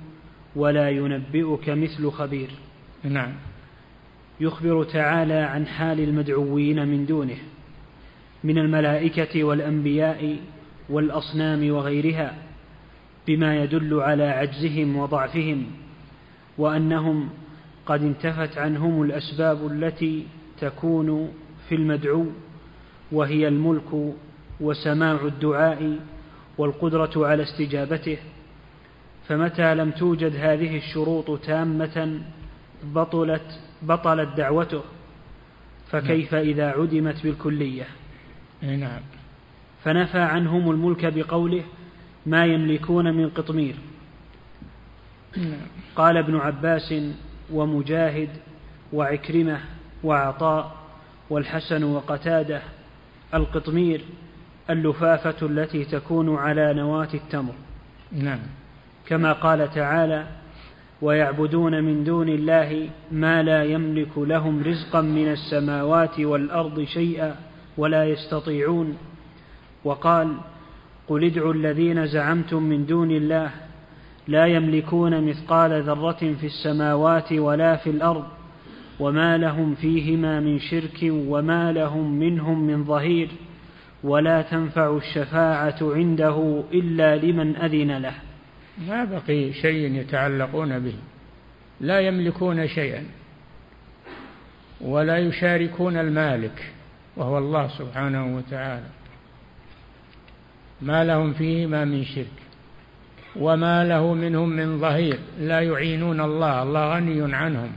[0.56, 2.50] ولا ينبئك مثل خبير.
[3.04, 3.32] نعم.
[4.40, 7.36] يخبر تعالى عن حال المدعوين من دونه
[8.44, 10.36] من الملائكة والأنبياء
[10.88, 12.34] والأصنام وغيرها
[13.26, 15.66] بما يدل على عجزهم وضعفهم
[16.58, 17.28] وأنهم
[17.86, 20.26] قد انتفت عنهم الأسباب التي
[20.60, 21.32] تكون
[21.68, 22.26] في المدعو
[23.12, 24.14] وهي الملك
[24.60, 25.98] وسماع الدعاء
[26.58, 28.18] والقدرة على استجابته
[29.28, 32.20] فمتى لم توجد هذه الشروط تامة
[32.84, 34.82] بطلت بطلت دعوته؟
[35.90, 36.44] فكيف نعم.
[36.44, 37.86] إذا عدمت بالكلية؟
[38.62, 39.00] نعم.
[39.84, 41.64] فنفى عنهم الملك بقوله
[42.26, 43.74] ما يملكون من قطمير.
[45.36, 45.66] نعم.
[45.96, 46.94] قال ابن عباس
[47.52, 48.28] ومجاهد
[48.92, 49.60] وعكرمة
[50.04, 50.76] وعطاء
[51.30, 52.62] والحسن وقتادة
[53.34, 54.04] القطمير
[54.70, 57.54] اللفافة التي تكون على نواة التمر.
[58.12, 58.40] نعم.
[59.08, 60.26] كما قال تعالى
[61.02, 67.36] ويعبدون من دون الله ما لا يملك لهم رزقا من السماوات والأرض شيئا
[67.76, 68.96] ولا يستطيعون.
[69.84, 70.36] وقال
[71.08, 73.50] قل ادعوا الذين زعمتم من دون الله
[74.28, 78.24] لا يملكون مثقال ذرة في السماوات ولا في الأرض
[79.00, 83.28] وما لهم فيهما من شرك وما لهم منهم من ظهير
[84.04, 88.14] ولا تنفع الشفاعة عنده إلا لمن أذن له.
[88.78, 90.94] ما بقي شيء يتعلقون به.
[91.80, 93.06] لا يملكون شيئا.
[94.80, 96.72] ولا يشاركون المالك
[97.16, 98.86] وهو الله سبحانه وتعالى.
[100.82, 102.26] ما لهم فيهما من شرك.
[103.36, 105.18] وما له منهم من ظهير.
[105.40, 106.62] لا يعينون الله.
[106.62, 107.72] الله غني عنهم.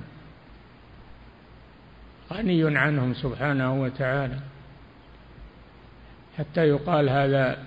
[2.34, 4.40] غني عنهم سبحانه وتعالى.
[6.38, 7.67] حتى يقال هذا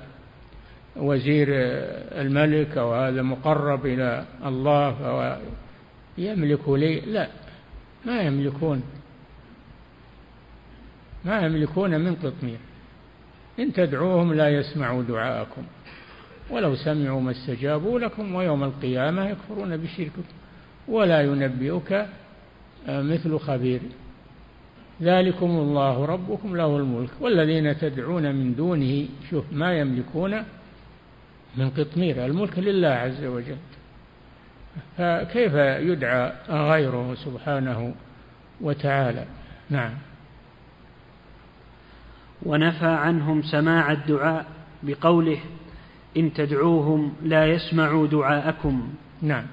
[0.96, 1.46] وزير
[2.20, 5.38] الملك أو هذا مقرب إلى الله فهو
[6.18, 7.00] يملك لي.
[7.00, 7.28] لا
[8.06, 8.82] ما يملكون
[11.24, 12.58] ما يملكون من قطمير
[13.58, 15.62] إن تدعوهم لا يسمعوا دعاءكم
[16.50, 20.22] ولو سمعوا ما استجابوا لكم ويوم القيامة يكفرون بشرككم
[20.88, 22.06] ولا ينبئك
[22.88, 23.80] مثل خبير.
[25.02, 27.10] ذلكم الله ربكم له الملك.
[27.20, 30.44] والذين تدعون من دونه شوف ما يملكون
[31.56, 33.56] من قطمير الملك لله عز وجل.
[34.98, 37.94] فكيف يدعى غيره سبحانه
[38.60, 39.24] وتعالى؟
[39.70, 39.92] نعم.
[42.42, 44.46] ونفى عنهم سماع الدعاء
[44.82, 45.38] بقوله
[46.16, 48.94] إن تدعوهم لا يسمعوا دعاءكم.
[49.22, 49.46] نعم.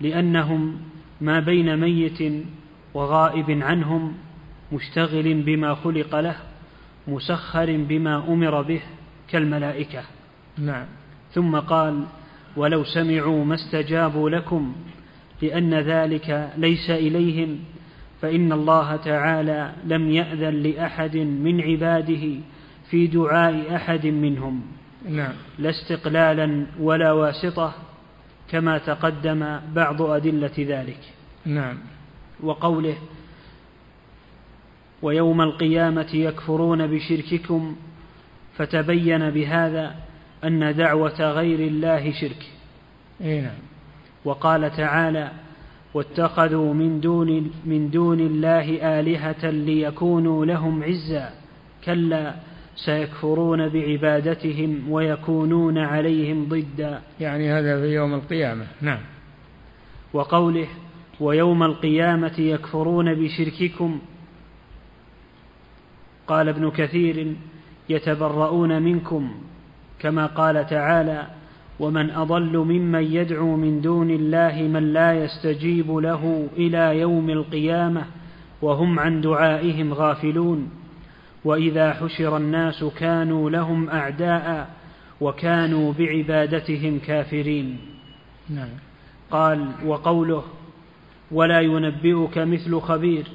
[0.00, 0.80] لأنهم
[1.20, 2.44] ما بين ميت
[2.94, 4.14] وغائب عنهم
[4.72, 6.36] مشتغل بما خلق له
[7.08, 8.80] مسخر بما أمر به
[9.28, 10.02] كالملائكة.
[10.58, 10.86] نعم.
[11.32, 12.04] ثم قال
[12.56, 14.74] ولو سمعوا ما استجابوا لكم
[15.42, 17.58] لأن ذلك ليس إليهم
[18.22, 22.40] فإن الله تعالى لم يأذن لأحد من عباده
[22.90, 24.62] في دعاء أحد منهم.
[25.08, 25.32] نعم.
[25.58, 27.74] لا استقلالا ولا واسطة
[28.50, 31.00] كما تقدم بعض أدلة ذلك.
[31.46, 31.78] نعم.
[32.42, 32.96] وقوله
[35.02, 37.76] ويوم القيامة يكفرون بشرككم
[38.56, 39.94] فتبين بهذا
[40.44, 42.46] أن دعوة غير الله شرك.
[43.20, 43.58] أي نعم.
[44.24, 45.30] وقال تعالى
[45.94, 51.30] واتخذوا من دون من دون الله آلهة ليكونوا لهم عزا.
[51.84, 52.34] كلا
[52.76, 57.00] سيكفرون بعبادتهم ويكونون عليهم ضدا.
[57.20, 58.66] يعني هذا في يوم القيامة.
[58.80, 59.00] نعم.
[60.12, 60.68] وقوله
[61.20, 64.00] ويوم القيامة يكفرون بشرككم.
[66.26, 67.34] قال ابن كثير
[67.88, 69.34] يتبرؤون منكم.
[70.00, 71.26] كما قال تعالى
[71.80, 78.04] ومن أضل ممن يدعو من دون الله من لا يستجيب له إلى يوم القيامة
[78.62, 80.70] وهم عن دعائهم غافلون
[81.44, 84.70] وإذا حشر الناس كانوا لهم أعداء
[85.20, 87.78] وكانوا بعبادتهم كافرين
[88.50, 88.68] نعم.
[89.30, 90.42] قال وقوله
[91.30, 93.26] ولا ينبئك مثل خبير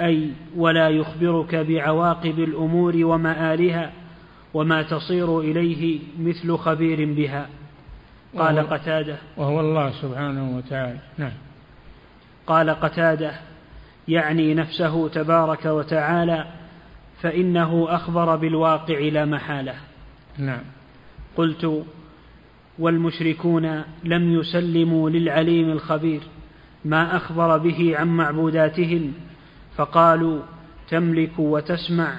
[0.00, 3.92] أي ولا يخبرك بعواقب الأمور ومآلها
[4.54, 7.46] وما تصير إليه مثل خبير بها.
[8.38, 9.16] قال وهو قتادة.
[9.36, 10.98] وهو الله سبحانه وتعالى.
[11.18, 11.32] نعم.
[12.46, 13.32] قال قتادة
[14.08, 16.46] يعني نفسه تبارك وتعالى
[17.22, 19.74] فإنه أخبر بالواقع لا محالة.
[20.38, 20.62] نعم.
[21.36, 21.84] قلت
[22.78, 26.20] والمشركون لم يسلموا للعليم الخبير
[26.84, 29.12] ما أخبر به عن معبوداتهم
[29.76, 30.42] فقالوا
[30.88, 32.16] تملك وتسمع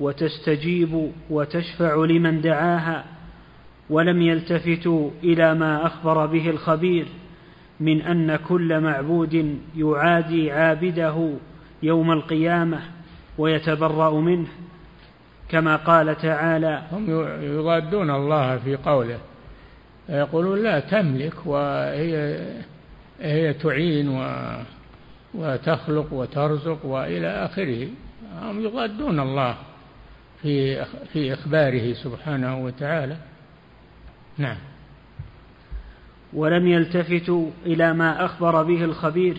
[0.00, 3.04] وتستجيب وتشفع لمن دعاها
[3.90, 7.06] ولم يلتفتوا إلى ما أخبر به الخبير
[7.80, 11.30] من أن كل معبود يعادي عابده
[11.82, 12.80] يوم القيامة
[13.38, 14.48] ويتبرأ منه
[15.48, 17.10] كما قال تعالى هم
[17.42, 19.18] يضادون الله في قوله
[20.08, 22.38] يقولون لا تملك وهي
[23.20, 24.46] هي تعين و
[25.34, 27.88] وتخلق وترزق وإلى آخره.
[28.42, 29.56] هم يضادون الله.
[30.46, 33.16] في في إخباره سبحانه وتعالى.
[34.38, 34.56] نعم.
[36.32, 39.38] ولم يلتفتوا إلى ما أخبر به الخبير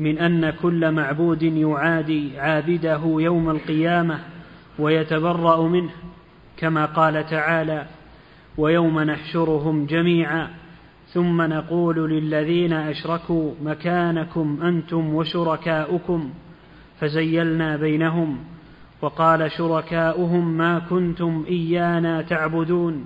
[0.00, 4.20] من أن كل معبود يعادي عابده يوم القيامة
[4.78, 5.90] ويتبرأ منه
[6.56, 7.86] كما قال تعالى
[8.58, 10.50] ويوم نحشرهم جميعا
[11.08, 16.30] ثم نقول للذين أشركوا مكانكم أنتم وشركاؤكم
[17.00, 18.53] فزيلنا بينهم
[19.04, 23.04] وقال شركاؤهم ما كنتم إيانا تعبدون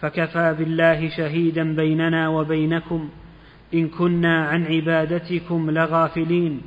[0.00, 3.08] فكفى بالله شهيدا بيننا وبينكم
[3.74, 6.60] إن كنا عن عبادتكم لغافلين.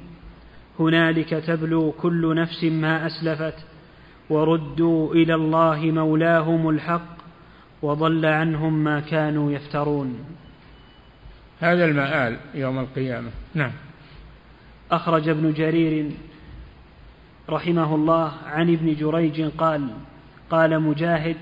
[0.79, 3.55] هنالك تبلو كل نفس ما أسلفت
[4.29, 7.17] وردوا إلى الله مولاهم الحق
[7.81, 10.15] وضل عنهم ما كانوا يفترون.
[11.59, 13.29] هذا المآل يوم القيامة.
[13.53, 13.71] نعم.
[14.91, 16.11] أخرج ابن جرير
[17.49, 19.89] رحمه الله عن ابن جريج قال
[20.49, 21.35] قال مجاهد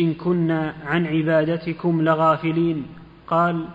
[0.00, 2.86] إن كنا عن عبادتكم لغافلين.
[3.26, 3.68] قال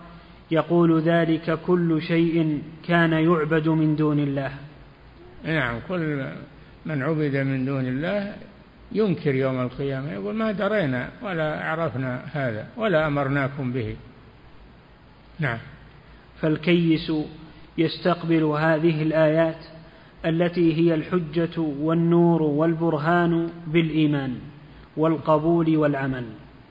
[0.51, 4.51] يقول ذلك كل شيء كان يعبد من دون الله.
[5.43, 6.25] نعم كل
[6.85, 8.35] من عبد من دون الله
[8.91, 13.95] ينكر يوم القيامة يقول ما درينا ولا عرفنا هذا ولا أمرناكم به.
[15.39, 15.57] نعم.
[16.41, 17.11] فالكيس
[17.77, 19.76] يستقبل هذه الآيات
[20.25, 24.39] التي هي الحجة والنور والبرهان بالإيمان
[24.97, 26.25] والقبول والعمل.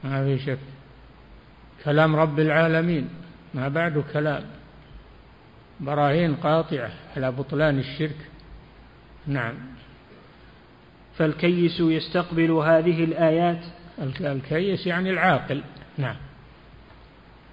[0.04, 0.58] ما في شك.
[1.84, 3.08] كلام رب العالمين
[3.54, 4.42] ما بعد كلام.
[5.80, 8.16] براهين قاطعة على بطلان الشرك.
[9.26, 9.54] نعم.
[11.16, 13.64] فالكيس يستقبل هذه الآيات.
[14.20, 15.62] الكيس يعني العاقل.
[15.98, 16.16] نعم.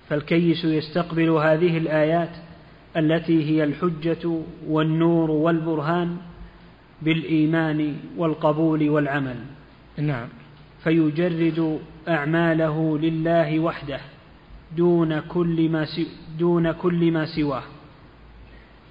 [0.10, 2.30] فالكيس يستقبل هذه الآيات.
[2.98, 6.18] التي هي الحجة والنور والبرهان
[7.02, 9.40] بالإيمان والقبول والعمل.
[9.98, 10.28] نعم.
[10.84, 14.00] فيجرد أعماله لله وحده
[14.78, 15.88] دون كل ما
[16.40, 17.64] دون كل ما سواه.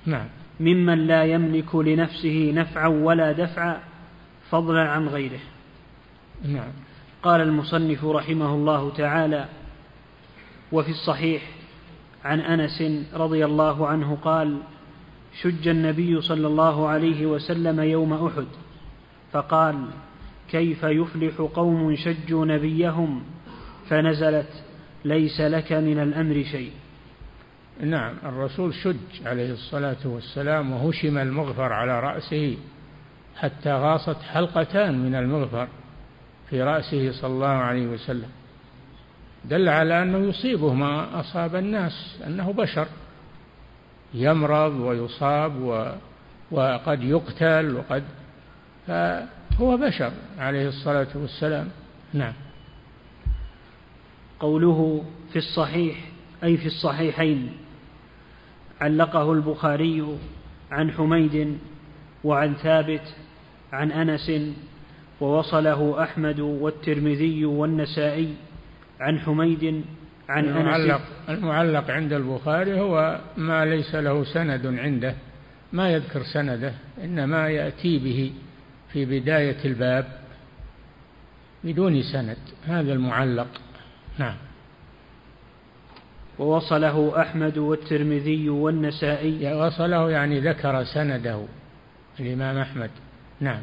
[0.07, 0.27] نعم.
[0.61, 3.81] ممن لا يملك لنفسه نفعا ولا دفعا
[4.51, 5.41] فضلا عن غيره.
[6.45, 6.73] نعم.
[7.23, 9.49] قال المصنف رحمه الله تعالى
[10.73, 11.43] وفي الصحيح
[12.25, 12.83] عن أنس
[13.15, 14.59] رضي الله عنه قال
[15.43, 18.47] شج النبي صلى الله عليه وسلم يوم أحد
[19.33, 19.87] فقال
[20.51, 23.23] كيف يفلح قوم شجوا نبيهم؟
[23.89, 24.65] فنزلت
[25.05, 26.71] ليس لك من الأمر شيء.
[27.81, 32.57] نعم الرسول شج عليه الصلاة والسلام وهشم المغفر على رأسه
[33.37, 35.69] حتى غاصت حلقتان من المغفر
[36.51, 38.29] في رأسه صلى الله عليه وسلم.
[39.45, 42.87] دل على أنه يصيبه ما أصاب الناس أنه بشر.
[44.15, 45.93] يمرض ويصاب و
[46.51, 48.05] وقد يقتل وقد
[48.87, 51.69] فهو بشر عليه الصلاة والسلام.
[52.15, 52.33] نعم.
[54.41, 55.97] قوله في الصحيح
[56.45, 57.53] أي في الصحيحين
[58.81, 60.19] علقه البخاري
[60.71, 61.59] عن حميد
[62.25, 63.15] وعن ثابت
[63.73, 64.33] عن أنس
[65.21, 68.35] ووصله أحمد والترمذي والنسائي.
[69.03, 69.85] عن حميد
[70.29, 71.39] عن المعلق أنس.
[71.39, 75.15] المعلق عند البخاري هو ما ليس له سند عنده
[75.73, 76.73] ما يذكر سنده
[77.05, 78.33] إنما يأتي به
[78.93, 80.07] في بداية الباب
[81.65, 82.37] بدون سند.
[82.67, 83.47] هذا المعلق.
[84.19, 84.37] نعم.
[86.39, 89.55] ووصله أحمد والترمذي والنسائي.
[89.55, 91.45] وصله يعني ذكر سنده
[92.21, 92.91] الإمام أحمد.
[93.41, 93.63] نعم.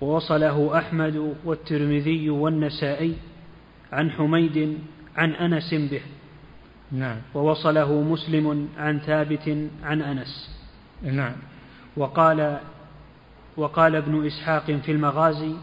[0.00, 3.14] ووصله أحمد والترمذي والنسائي.
[3.92, 4.78] عن حميد
[5.16, 6.00] عن أنس به.
[6.92, 7.16] نعم.
[7.34, 10.50] ووصله مسلم عن ثابت عن أنس.
[11.02, 11.36] نعم.
[11.96, 12.60] وقال
[13.56, 15.54] وقال ابن إسحاق في المغازي.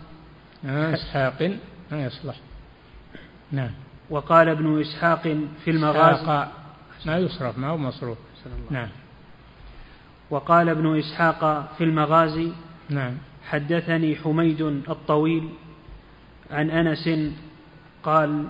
[0.66, 1.52] آه إسحاق.
[1.92, 2.36] ما يصلح.
[3.52, 3.72] نعم.
[4.10, 5.22] وقال ابن إسحاق
[5.64, 6.48] في المغازي.
[7.06, 8.18] ما يصرف ما هو مصروف.
[8.70, 8.90] نعم.
[10.30, 12.52] وقال ابن إسحاق في المغازي.
[12.90, 13.18] نعم.
[13.50, 15.50] حدثني حميد الطويل
[16.52, 17.10] عن أنس
[18.06, 18.48] قال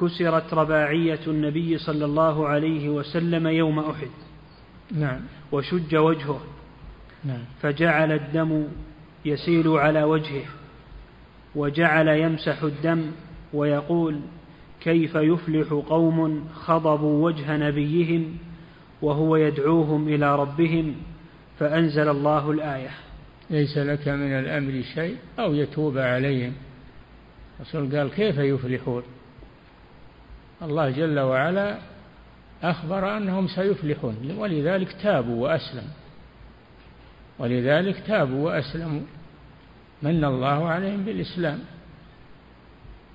[0.00, 4.08] كسرت رباعية النبي صلى الله عليه وسلم يوم أحد.
[4.92, 5.20] نعم.
[5.52, 6.40] وشج وجهه.
[7.24, 7.44] نعم.
[7.62, 8.64] فجعل الدم
[9.24, 10.44] يسيل على وجهه.
[11.54, 13.10] وجعل يمسح الدم
[13.52, 14.20] ويقول
[14.80, 18.36] كيف يفلح قوم خضبوا وجه نبيهم
[19.02, 20.94] وهو يدعوهم إلى ربهم
[21.58, 22.90] فأنزل الله الآية.
[23.50, 26.52] ليس لك من الأمر شيء أو يتوب عليهم.
[27.60, 29.02] الرسول قال كيف يفلحون؟
[30.62, 31.78] الله جل وعلا
[32.62, 35.94] أخبر أنهم سيفلحون ولذلك تابوا وأسلموا.
[37.38, 39.00] ولذلك تابوا وأسلموا.
[40.02, 41.58] من الله عليهم بالإسلام.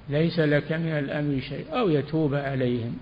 [0.10, 1.66] ليس لك من الأمر شيء.
[1.80, 2.98] أو يتوب عليهم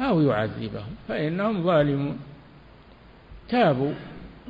[0.00, 0.94] أو يعذبهم.
[1.08, 2.18] فإنهم ظالمون.
[3.48, 3.92] تابوا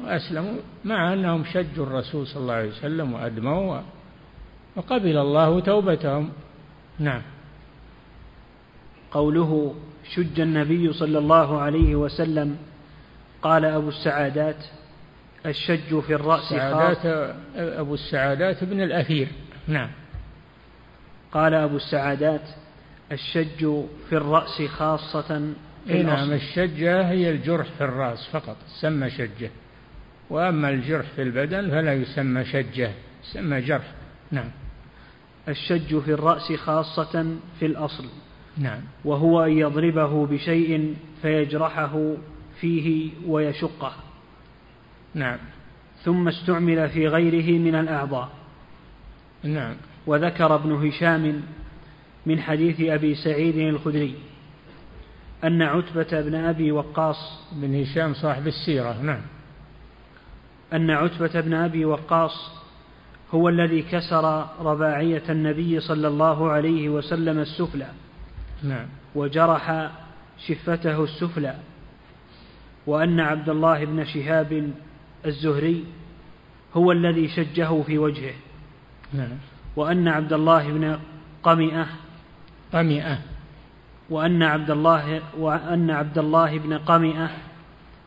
[0.04, 3.80] وأسلموا مع أنهم شجوا الرسول صلى الله عليه وسلم وأدموا.
[4.76, 6.32] وقبل الله توبتهم.
[6.98, 7.22] نعم.
[9.10, 9.74] قوله
[10.14, 12.56] شج النبي صلى الله عليه وسلم
[13.42, 14.64] قال أبو السعادات
[15.46, 17.06] الشج في الرأس سعادات
[17.56, 19.28] أبو السعادات بن الأثير.
[19.68, 19.90] نعم.
[21.32, 22.48] قال أبو السعادات
[23.12, 25.52] الشج في الرأس خاصة
[25.86, 29.50] في إيه نعم الشجة هي الجرح في الرأس فقط سمى شجة.
[30.30, 32.90] وأما الجرح في البدن فلا يسمى شجة
[33.24, 33.92] يسمى جرح.
[34.30, 34.50] نعم.
[35.48, 38.04] الشج في الرأس خاصة في الأصل.
[38.58, 38.80] نعم.
[39.04, 42.14] وهو أن يضربه بشيء فيجرحه
[42.60, 43.92] فيه ويشقه.
[45.14, 45.38] نعم.
[46.04, 48.28] ثم استعمل في غيره من الأعضاء.
[49.42, 49.74] نعم.
[50.06, 51.42] وذكر ابن هشام
[52.26, 54.14] من حديث أبي سعيد الخدري
[55.44, 59.02] أن عتبة بن أبي وقاص بن هشام صاحب السيرة.
[59.02, 59.20] نعم.
[60.72, 62.61] أن عتبة بن أبي وقاص
[63.34, 67.88] هو الذي كسر رباعية النبي صلى الله عليه وسلم السفلى.
[68.62, 68.86] نعم.
[69.14, 69.90] وجرح
[70.46, 71.56] شفته السفلى.
[72.86, 74.70] وأن عبد الله بن شهاب
[75.26, 75.84] الزهري
[76.74, 78.34] هو الذي شجه في وجهه.
[79.12, 79.38] نعم.
[79.76, 80.98] وأن عبد الله بن
[81.42, 81.86] قمئة
[82.72, 83.18] قمئة.
[84.10, 87.30] وأن عبد الله وأن عبد الله بن قمئة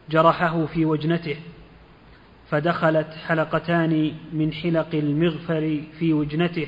[0.10, 1.38] جرحه في وجنته.
[2.50, 6.68] فدخلت حلقتان من حلق المغفر في وجنته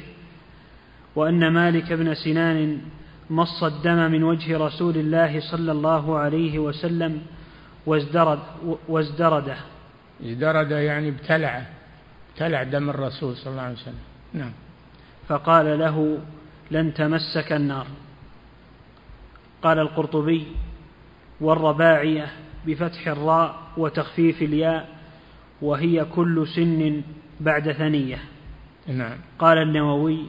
[1.15, 2.81] وأن مالك بن سنان
[3.29, 7.21] مص الدم من وجه رسول الله صلى الله عليه وسلم
[7.85, 8.39] وازدرد
[8.87, 9.57] وازدرده.
[10.23, 11.67] ازدرد يعني ابتلعه
[12.31, 13.99] ابتلع دم الرسول صلى الله عليه وسلم.
[14.33, 14.51] نعم.
[15.27, 16.17] فقال له
[16.71, 17.87] لن تمسك النار.
[19.61, 20.47] قال القرطبي
[21.41, 22.31] والرباعية
[22.65, 24.96] بفتح الراء وتخفيف الياء
[25.61, 27.01] وهي كل سن
[27.39, 28.17] بعد ثنية.
[28.87, 29.17] نعم.
[29.39, 30.25] قال النووي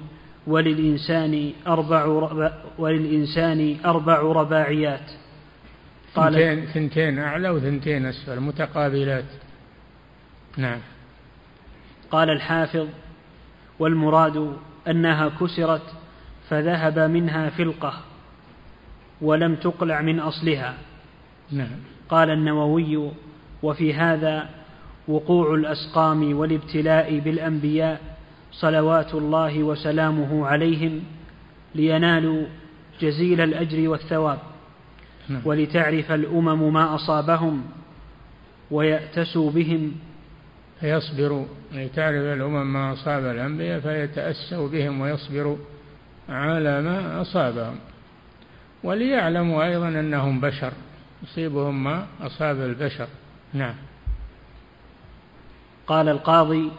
[0.46, 5.10] وللإنسان أربع ربا وللإنسان أربع رباعيات.
[6.14, 9.24] قال ثنتين, ثنتين أعلى وثنتين أسفل متقابلات.
[10.56, 10.78] نعم.
[12.10, 12.86] قال الحافظ
[13.78, 14.56] والمراد
[14.88, 15.92] أنها كسرت
[16.48, 18.00] فذهب منها فلقة
[19.20, 20.74] ولم تقلع من أصلها.
[21.52, 21.78] نعم.
[22.08, 23.10] قال النووي
[23.62, 24.57] وفي هذا
[25.08, 28.00] وقوع الأسقام والابتلاء بالأنبياء
[28.52, 31.02] صلوات الله وسلامه عليهم
[31.74, 32.46] لينالوا
[33.00, 34.38] جزيل الأجر والثواب
[35.28, 35.42] نعم.
[35.44, 37.64] ولتعرف الأمم ما أصابهم
[38.70, 39.92] ويأتسوا بهم.
[40.80, 45.56] فيصبروا لتعرف الأمم ما أصاب الأنبياء فيتأسوا بهم ويصبروا
[46.28, 47.76] على ما أصابهم.
[48.84, 50.72] وليعلموا أيضا أنهم بشر
[51.22, 53.08] يصيبهم ما أصاب البشر.
[53.54, 53.74] نعم.
[55.88, 56.70] قال القاضي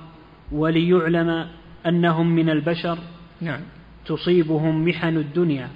[0.51, 1.47] وليعلم
[1.85, 2.97] أنهم من البشر
[3.41, 3.59] نعم.
[4.05, 5.69] تصيبهم محن الدنيا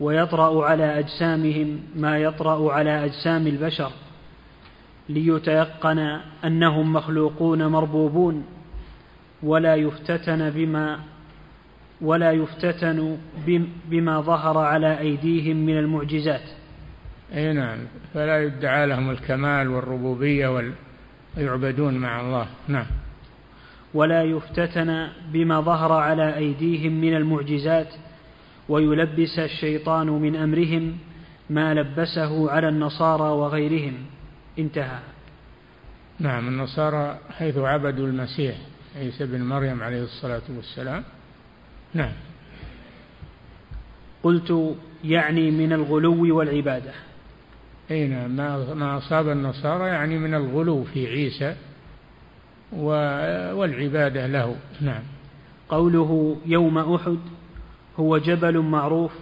[0.00, 3.90] ويطرأ على أجسامهم ما يطرأ على أجسام البشر
[5.08, 8.44] ليتيقن أنهم مخلوقون مربوبون
[9.42, 10.98] ولا يفتتن بما
[12.00, 13.18] ولا يفتتن
[13.90, 16.42] بما ظهر على أيديهم من المعجزات.
[17.34, 17.78] أي نعم.
[18.14, 20.48] فلا يدعى لهم الكمال والربوبية
[21.36, 22.46] ويعبدون مع الله.
[22.68, 22.86] نعم.
[23.94, 27.94] ولا يفتتن بما ظهر على أيديهم من المعجزات
[28.68, 30.98] ويلبس الشيطان من أمرهم
[31.50, 33.94] ما لبسه على النصارى وغيرهم.
[34.58, 34.98] انتهى.
[36.18, 38.56] نعم النصارى حيث عبدوا المسيح
[38.96, 41.04] عيسى بن مريم عليه الصلاة والسلام.
[41.94, 42.12] نعم.
[44.22, 46.92] قلت يعني من الغلو والعبادة.
[47.90, 48.36] أي نعم.
[48.78, 51.56] ما أصاب النصارى يعني من الغلو في عيسى
[53.52, 54.56] والعبادة له.
[54.80, 55.02] نعم.
[55.68, 57.18] قوله يوم أحد
[57.96, 59.12] هو جبل معروف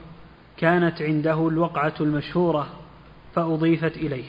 [0.57, 2.69] كانت عنده الوقعة المشهورة
[3.35, 4.29] فأضيفت إليه.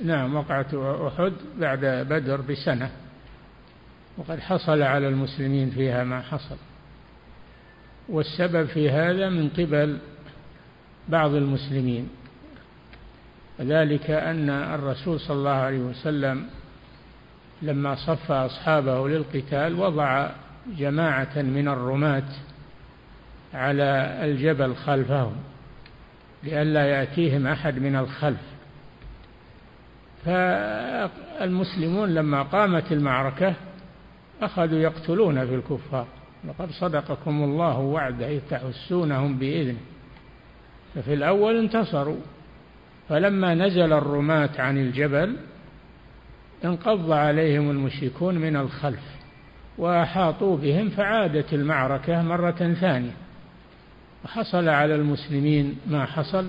[0.00, 2.90] نعم وقعة أحد بعد بدر بسنة.
[4.18, 6.56] وقد حصل على المسلمين فيها ما حصل.
[8.08, 9.98] والسبب في هذا من قبل
[11.08, 12.08] بعض المسلمين.
[13.60, 16.46] ذلك أن الرسول صلى الله عليه وسلم
[17.62, 20.30] لما صف أصحابه للقتال وضع
[20.78, 22.28] جماعة من الرماة
[23.54, 25.32] على الجبل خلفهم
[26.42, 28.40] لئلا يأتيهم أحد من الخلف.
[30.24, 33.54] فالمسلمون لما قامت المعركة
[34.42, 36.06] أخذوا يقتلون في الكفار.
[36.48, 39.78] لقد صدقكم الله وعده تحسونهم بإذنه.
[40.94, 42.20] ففي الأول انتصروا
[43.12, 45.36] فلما نزل الرماة عن الجبل
[46.64, 49.02] انقض عليهم المشركون من الخلف
[49.78, 53.10] وأحاطوا بهم فعادت المعركة مرة ثانية.
[54.24, 56.46] وحصل على المسلمين ما حصل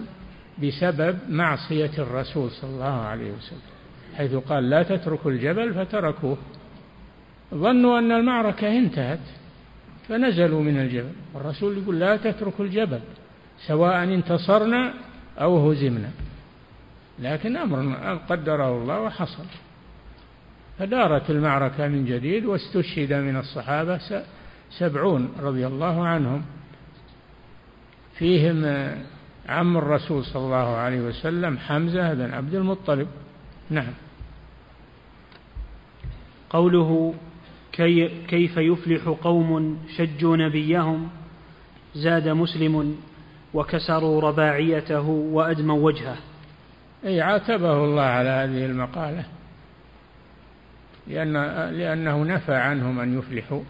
[0.63, 3.59] بسبب معصية الرسول صلى الله عليه وسلم
[4.15, 6.37] حيث قال لا تتركوا الجبل فتركوه.
[7.53, 9.19] ظنوا أن المعركة انتهت
[10.07, 11.11] فنزلوا من الجبل.
[11.33, 12.99] والرسول يقول لا تتركوا الجبل
[13.67, 14.93] سواء انتصرنا
[15.41, 16.09] أو هزمنا.
[17.19, 19.45] لكن أمر قدره الله وحصل.
[20.79, 24.23] فدارت المعركة من جديد واستشهد من الصحابة
[24.69, 26.41] سبعون رضي الله عنهم.
[28.17, 28.65] فيهم
[29.49, 33.07] عم الرسول صلى الله عليه وسلم حمزة بن عبد المطلب.
[33.69, 33.93] نعم.
[36.49, 37.13] قوله
[37.71, 41.09] كي كيف يفلح قوم شجوا نبيهم
[41.95, 42.97] زاد مسلم
[43.53, 46.17] وكسروا رباعيته وأدموا وجهه.
[47.05, 49.25] أي عاتبه الله على هذه المقالة
[51.07, 51.33] لأن
[51.71, 53.61] لأنه نفى عنهم أن يفلحوا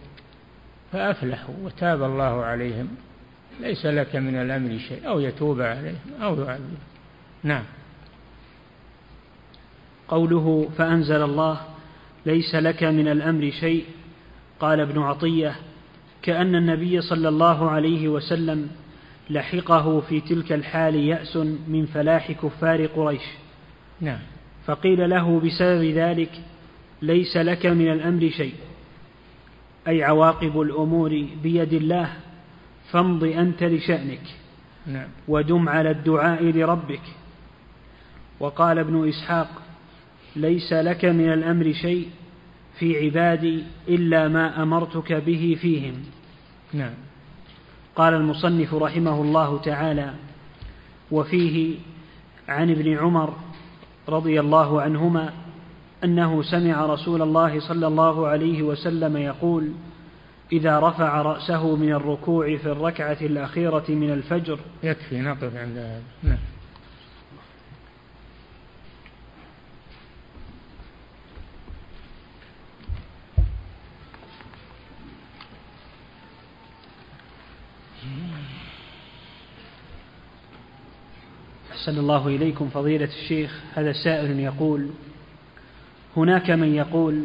[0.92, 2.88] فأفلحوا وتاب الله عليهم.
[3.60, 6.78] ليس لك من الأمر شيء أو يتوب عليهم أو يعذب.
[7.44, 7.64] نعم.
[10.08, 11.62] قوله فأنزل الله
[12.26, 13.86] ليس لك من الأمر شيء.
[14.60, 15.56] قال ابن عطية
[16.22, 18.70] كأن النبي صلى الله عليه وسلم
[19.30, 23.22] لحقه في تلك الحال يأس من فلاح كفار قريش.
[24.02, 24.20] نعم.
[24.66, 26.32] فقيل له بسبب ذلك
[27.02, 28.54] ليس لك من الأمر شيء.
[29.88, 32.14] أي عواقب الأمور بيد الله
[32.92, 34.24] فامض أنت لشأنك.
[34.88, 35.08] نعم.
[35.28, 37.02] ودم على الدعاء لربك.
[38.40, 39.50] وقال ابن إسحاق
[40.36, 42.10] ليس لك من الأمر شيء
[42.80, 45.94] في عبادي إلا ما أمرتك به فيهم.
[46.74, 46.94] نعم.
[47.96, 50.14] قال المصنف رحمه الله تعالى
[51.12, 51.76] وفيه
[52.48, 53.34] عن ابن عمر
[54.10, 55.34] رضي الله عنهما
[56.04, 59.72] أنه سمع رسول الله صلى الله عليه وسلم يقول
[60.52, 66.38] إذا رفع رأسه من الركوع في الركعة الأخيرة من الفجر يكفي نقف عند نعم.
[81.84, 84.90] أحسن الله إليكم فضيلة الشيخ هذا سائل يقول
[86.18, 87.24] هناك من يقول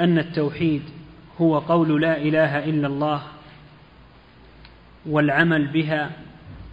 [0.00, 0.82] أن التوحيد
[1.40, 3.22] هو قول لا إله إلا الله
[5.06, 6.10] والعمل بها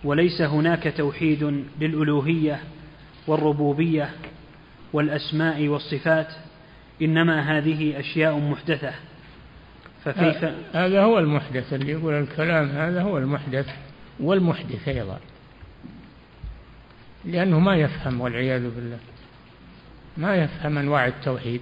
[0.04, 2.60] وليس هناك توحيد للألوهية
[3.28, 4.10] والربوبية
[4.94, 6.28] والأسماء والصفات
[7.02, 8.94] إنما هذه أشياء محدثة.
[10.04, 13.68] فكيف؟ هذا هو المحدث اللي يقول الكلام هذا هو المحدث
[14.20, 15.20] والمحدث أيضا.
[17.26, 19.00] لأنه ما يفهم والعياذ بالله.
[20.18, 21.62] ما يفهم أنواع التوحيد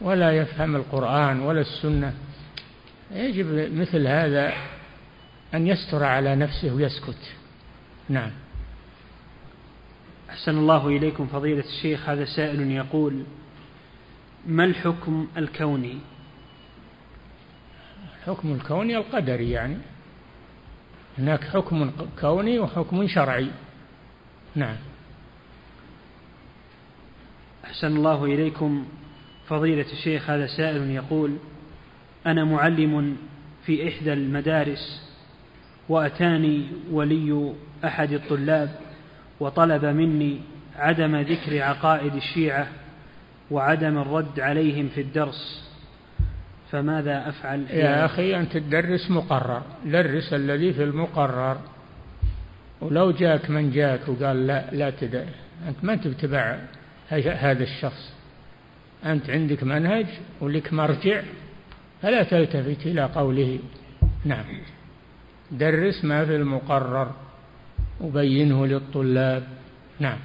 [0.00, 2.14] ولا يفهم القرآن ولا السنة.
[3.10, 4.52] يجب مثل هذا
[5.54, 7.34] أن يستر على نفسه ويسكت.
[8.08, 8.30] نعم.
[10.30, 12.08] أحسن الله إليكم فضيلة الشيخ.
[12.08, 13.24] هذا سائل يقول
[14.46, 15.98] ما الحكم الكوني؟
[18.18, 19.76] الحكم الكوني القدري يعني.
[21.18, 23.50] هناك حكم كوني وحكم شرعي.
[24.58, 24.76] نعم.
[27.64, 28.86] أحسن الله إليكم
[29.48, 31.36] فضيلة الشيخ هذا سائل يقول
[32.26, 33.16] أنا معلم
[33.66, 35.02] في إحدى المدارس
[35.88, 37.52] وأتاني ولي
[37.84, 38.70] أحد الطلاب
[39.40, 40.40] وطلب مني
[40.76, 42.66] عدم ذكر عقائد الشيعة
[43.50, 45.68] وعدم الرد عليهم في الدرس
[46.70, 51.58] فماذا أفعل؟ يا أخي أنت تدرس مقرر درس الذي في المقرر.
[52.80, 55.24] ولو جاك من جاك وقال لا لا تدع.
[55.68, 56.58] أنت ما تتبع
[57.08, 58.12] هذا الشخص.
[59.04, 60.06] أنت عندك منهج
[60.40, 61.22] ولك مرجع
[62.02, 63.58] فلا تلتفت إلى قوله.
[64.24, 64.44] نعم.
[65.50, 67.12] درس ما في المقرر
[68.00, 69.42] وبينه للطلاب.
[70.00, 70.18] نعم.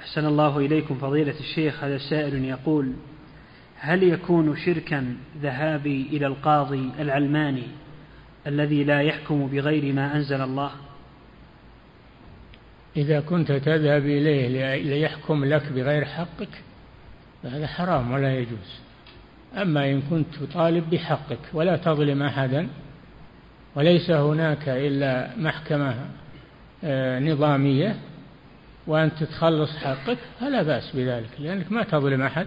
[0.00, 1.84] أحسن الله إليكم فضيلة الشيخ.
[1.84, 2.92] هذا سائل يقول
[3.78, 7.66] هل يكون شركا ذهابي إلى القاضي العلماني
[8.46, 10.70] الذي لا يحكم بغير ما أنزل الله.
[12.96, 14.48] إذا كنت تذهب إليه
[14.82, 16.62] ليحكم لك بغير حقك
[17.42, 18.80] فهذا حرام ولا يجوز.
[19.56, 22.68] أما إن كنت تطالب بحقك ولا تظلم أحدا
[23.74, 25.96] وليس هناك إلا محكمة
[26.84, 27.96] آه، نظامية
[28.86, 32.46] وأنت تخلص حقك فلا بأس بذلك لأنك ما تظلم أحد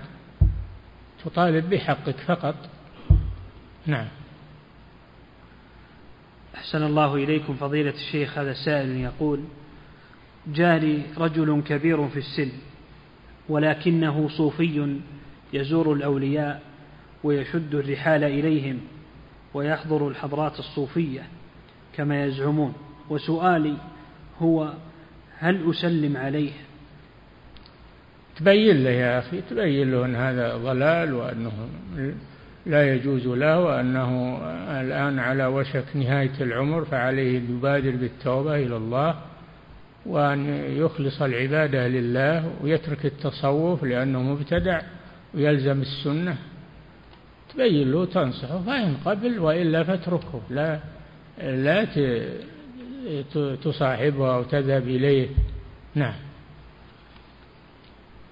[1.25, 2.55] تطالب بحقك فقط.
[3.85, 4.07] نعم.
[6.55, 9.39] أحسن الله إليكم فضيلة الشيخ هذا سائل يقول
[10.47, 12.51] جاري رجل كبير في السن
[13.49, 14.99] ولكنه صوفي
[15.53, 16.61] يزور الأولياء
[17.23, 18.79] ويشد الرحال إليهم
[19.53, 21.27] ويحضر الحضرات الصوفية
[21.97, 22.73] كما يزعمون.
[23.09, 23.77] وسؤالي
[24.41, 24.73] هو
[25.37, 26.51] هل أسلم عليه؟
[28.35, 31.51] تبين له يا أخي تبين له أن هذا ضلال وأنه
[32.65, 34.37] لا يجوز له وأنه
[34.81, 39.15] الآن على وشك نهاية العمر فعليه أن يبادر بالتوبة إلى الله
[40.05, 44.81] وأن يخلص العبادة لله ويترك التصوف لأنه مبتدع
[45.33, 46.37] ويلزم السنة.
[47.53, 50.41] تبين له تنصحه فإن قبل وإلا فاتركه.
[50.49, 50.79] لا
[51.41, 51.85] لا
[53.63, 55.27] تصاحبه أو تذهب إليه.
[55.95, 56.15] نعم.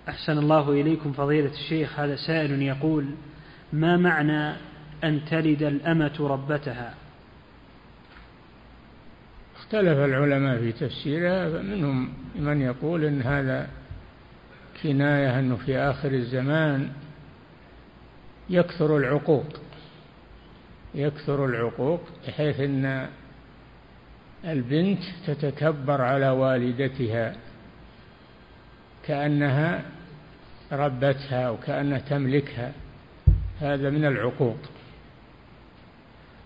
[0.10, 2.00] أحسن الله إليكم فضيلة الشيخ.
[2.00, 3.06] هذا سائل يقول
[3.74, 4.56] ما معنى
[5.04, 6.94] أن تلد الأمة ربتها؟
[9.56, 13.70] اختلف العلماء في تفسيرها فمنهم من يقول إن هذا
[14.84, 16.92] كناية إنه في آخر الزمان
[18.50, 19.46] يكثر العقوق
[20.96, 23.08] يكثر العقوق بحيث إن
[24.46, 27.36] البنت تتكبر على والدتها
[29.06, 29.82] كأنها
[30.72, 32.72] ربتها وكأنها تملكها.
[33.62, 34.58] هذا من العقوق.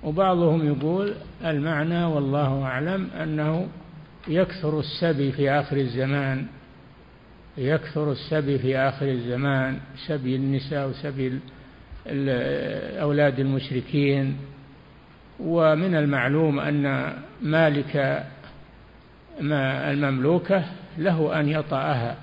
[0.03, 1.13] وبعضهم يقول
[1.45, 3.67] المعنى والله أعلم أنه
[4.27, 6.45] يكثر السبي في آخر الزمان
[7.57, 11.39] يكثر السبي في آخر الزمان سبي النساء وسبي
[13.01, 14.37] أولاد المشركين.
[15.39, 18.25] ومن المعلوم أن مالك
[19.41, 20.63] ما المملوكة
[20.97, 22.17] له أن يطأها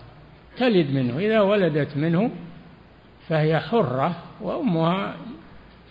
[0.59, 2.30] تلد منه إذا ولدت منه
[3.28, 5.16] فهي حرة وأمها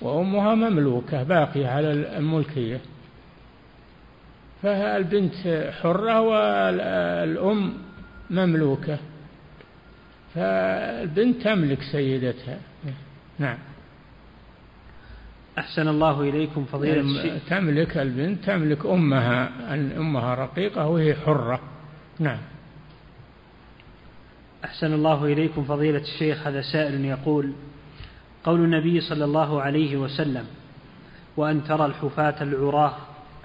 [0.02, 2.80] وأمها مملوكة باقية على الملكية.
[4.64, 7.74] فالبنت حرة والأم
[8.30, 8.98] مملوكة.
[10.36, 12.60] فالبنت تملك سيدتها.
[13.40, 13.58] نعم.
[15.58, 17.50] أحسن الله إليكم فضيلة الشيخ.
[17.50, 19.50] تملك البنت تملك أمها
[19.98, 21.60] أمها رقيقة وهي حرة.
[22.20, 22.40] نعم.
[24.66, 26.48] أحسن الله إليكم فضيلة الشيخ.
[26.48, 27.54] هذا سائل يقول
[28.48, 30.46] قول النبي صلى الله عليه وسلم
[31.38, 32.94] وأن ترى الحفاة العراة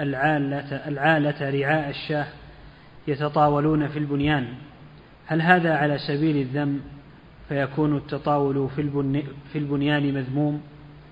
[0.01, 2.27] العالة, العالة رعاء الشاه
[3.09, 4.47] يتطاولون في البنيان
[5.27, 6.81] هل هذا على سبيل الذم
[7.49, 8.69] فيكون التطاول
[9.53, 10.61] في, البنيان مذموم؟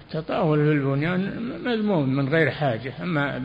[0.06, 3.42] التطاول في البنيان مذموم من غير حاجة أما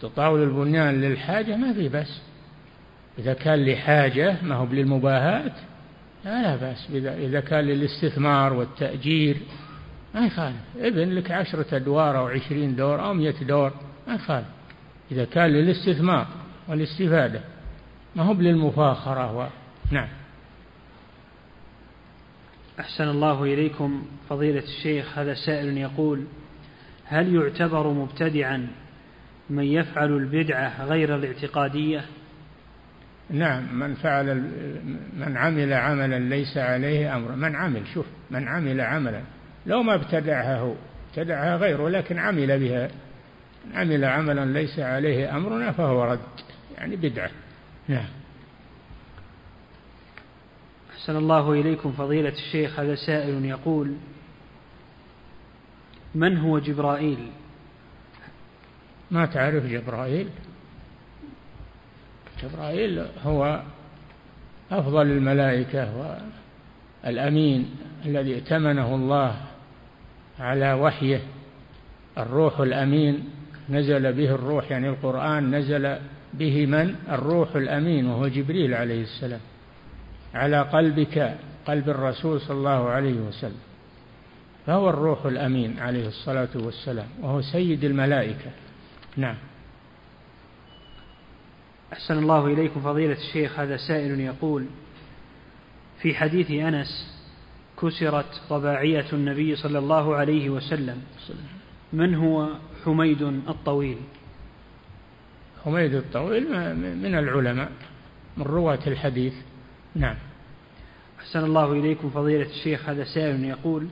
[0.00, 2.20] تطاول البنيان للحاجة ما في بس
[3.18, 5.52] إذا كان لحاجة ما هو للمباهاة
[6.24, 6.88] لا لا بأس.
[7.18, 9.36] إذا كان للاستثمار والتأجير
[10.16, 10.56] ما يخالف.
[10.76, 13.72] ابن لك عشرة أدوار أو عشرين دور أو مئة دور
[14.08, 14.46] ما يخالف.
[15.12, 16.26] إذا كان للاستثمار
[16.68, 17.40] والاستفادة
[18.16, 19.48] ما هو للمفاخرة و...
[19.90, 20.08] نعم.
[22.80, 26.24] أحسن الله إليكم فضيلة الشيخ هذا سائل يقول
[27.04, 28.68] هل يعتبر مبتدعا
[29.50, 32.04] من يفعل البدعة غير الاعتقادية؟
[33.30, 34.34] نعم من فعل
[35.16, 37.36] من عمل عملا ليس عليه أمر.
[37.36, 39.22] من عمل شوف من عمل عملا.
[39.66, 40.74] لو ما ابتدعها هو
[41.10, 42.90] ابتدعها غيره لكن عمل بها
[43.74, 46.20] عمل عملا ليس عليه أمرنا فهو رد
[46.78, 47.30] يعني بدعة.
[47.88, 48.08] نعم.
[50.92, 53.94] أحسن الله إليكم فضيلة الشيخ هذا سائل يقول
[56.14, 57.30] من هو جبرائيل؟
[59.10, 60.28] ما تعرف جبرائيل؟
[62.42, 63.62] جبرائيل هو
[64.70, 66.12] أفضل الملائكة
[67.04, 69.36] والأمين الذي ائتمنه الله
[70.40, 71.20] على وحيه.
[72.18, 73.24] الروح الأمين
[73.68, 75.98] نزل به الروح يعني القرآن نزل
[76.34, 79.40] به من؟ الروح الأمين وهو جبريل عليه السلام.
[80.34, 83.60] على قلبك قلب الرسول صلى الله عليه وسلم.
[84.66, 88.50] فهو الروح الأمين عليه الصلاة والسلام وهو سيد الملائكة.
[89.16, 89.36] نعم.
[91.92, 93.58] أحسن الله إليكم فضيلة الشيخ.
[93.58, 94.66] هذا سائل يقول
[95.98, 97.15] في حديث أنس
[97.82, 101.02] كسرت رباعية النبي صلى الله عليه وسلم.
[101.92, 102.48] من هو
[102.84, 103.98] حميد الطويل؟
[105.64, 106.44] حميد الطويل
[106.96, 107.72] من العلماء
[108.36, 109.34] من رواة الحديث.
[109.94, 110.16] نعم.
[111.18, 113.88] أحسن الله إليكم فضيلة الشيخ هذا سائل يقول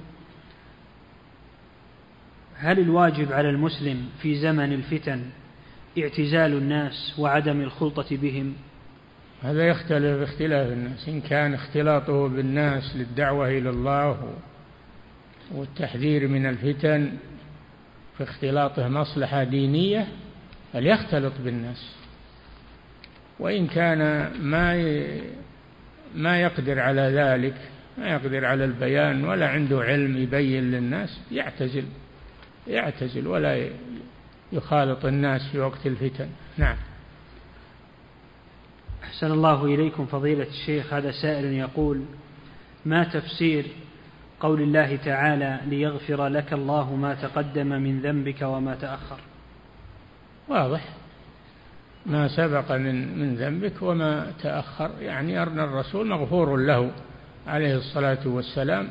[2.57, 5.22] هل الواجب على المسلم في زمن الفتن
[5.99, 8.55] اعتزال الناس وعدم الخلطة بهم؟
[9.45, 11.09] هذا يختلف اختلاف الناس.
[11.09, 14.34] إن كان اختلاطه بالناس للدعوة إلى الله
[15.53, 17.12] والتحذير من الفتن
[18.16, 20.07] في اختلاطه مصلحة دينية
[20.72, 21.95] فليختلط بالناس؟
[23.38, 24.84] وإن كان ما
[26.14, 27.55] ما يقدر على ذلك
[27.99, 31.84] ما يقدر على البيان ولا عنده علم يبين للناس يعتزل
[32.66, 33.68] يعتزل ولا
[34.53, 36.28] يخالط الناس في وقت الفتن.
[36.59, 36.76] نعم.
[39.05, 42.05] أحسن الله إليكم فضيلة الشيخ هذا سائل يقول
[42.86, 43.66] ما تفسير
[44.40, 49.18] قول الله تعالى ليغفر لك الله ما تقدم من ذنبك وما تأخر؟
[50.48, 50.88] واضح.
[52.07, 56.90] ما سبق من من ذنبك وما تأخر يعني أن الرسول مغفور له
[57.46, 58.88] عليه الصلاة والسلام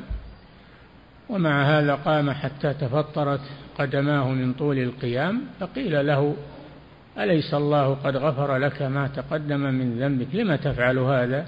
[1.28, 3.40] ومع هذا قام حتى تفطرت
[3.78, 6.36] قدماه من طول القيام فقيل له
[7.18, 11.46] أليس الله قد غفر لك ما تقدم من ذنبك؟ لم تفعل هذا؟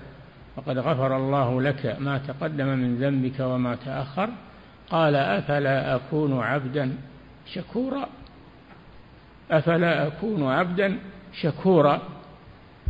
[0.57, 4.31] وقد غفر الله لك ما تقدم من ذنبك وما تأخر؟
[4.91, 6.97] قال أفلا أكون عبدا
[7.55, 8.09] شكورا؟
[9.51, 10.99] أفلا أكون عبدا
[11.33, 12.03] شكورا؟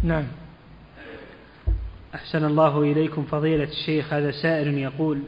[0.03, 0.25] نعم.
[2.15, 5.23] أحسن الله إليكم فضيلة الشيخ هذا سائل يقول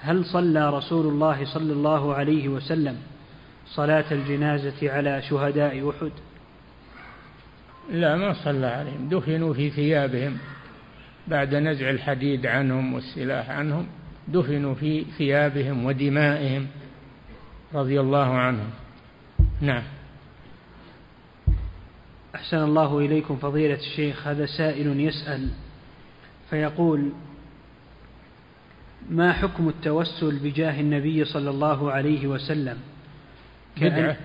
[0.00, 2.96] هل صلى رسول الله صلى الله عليه وسلم
[3.66, 6.12] صلاة الجنازة على شهداء أحد؟
[7.90, 9.08] لا ما صلى عليهم.
[9.08, 10.38] دفنوا في ثيابهم.
[11.28, 13.86] بعد نزع الحديد عنهم والسلاح عنهم
[14.28, 16.66] دفنوا في ثيابهم ودمائهم
[17.74, 18.70] رضي الله عنهم.
[19.60, 19.82] نعم.
[22.34, 24.26] أحسن الله إليكم فضيلة الشيخ.
[24.26, 25.48] هذا سائل يسأل
[26.50, 27.12] فيقول
[29.10, 32.78] ما حكم التوسل بجاه النبي صلى الله عليه وسلم؟
[33.76, 34.16] بدعة.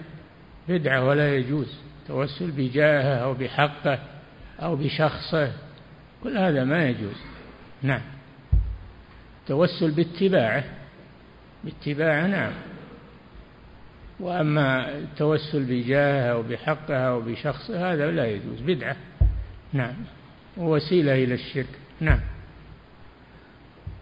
[0.70, 1.89] بدعة ولا يجوز.
[2.10, 4.00] توسل بجاهه أو بحقه
[4.60, 5.52] أو بشخصه.
[6.24, 7.16] كل هذا ما يجوز.
[7.82, 8.02] نعم.
[9.48, 10.64] توسل باتباعه.
[11.64, 12.52] باتباعه نعم.
[14.20, 18.62] وأما التوسل بجاهه أو بحقه أو بشخصه هذا لا يجوز.
[18.62, 18.96] بدعة.
[19.74, 19.96] نعم.
[20.58, 21.80] ووسيلة إلى الشرك.
[22.00, 22.20] نعم.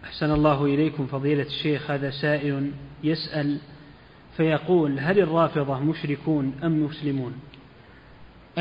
[0.04, 1.90] أحسن الله إليكم فضيلة الشيخ.
[1.90, 2.72] هذا سائل
[3.04, 3.58] يسأل
[4.36, 7.47] فيقول هل الرافضة مشركون أم مسلمون؟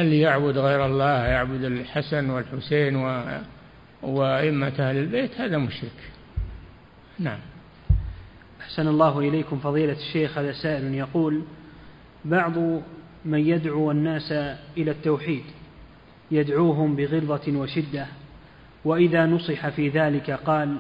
[0.02, 3.24] اللي يعبد غير الله يعبد الحسن والحسين و...
[4.02, 6.12] وأئمة أهل البيت هذا مشرك.
[7.20, 7.40] نعم.
[8.62, 11.42] أحسن الله إليكم فضيلة الشيخ هذا سائل يقول
[12.26, 12.58] بعض
[13.26, 14.32] من يدعو الناس
[14.78, 15.44] إلى التوحيد
[16.32, 18.06] يدعوهم بغلظة وشدة
[18.86, 20.78] وإذا نصح في ذلك قال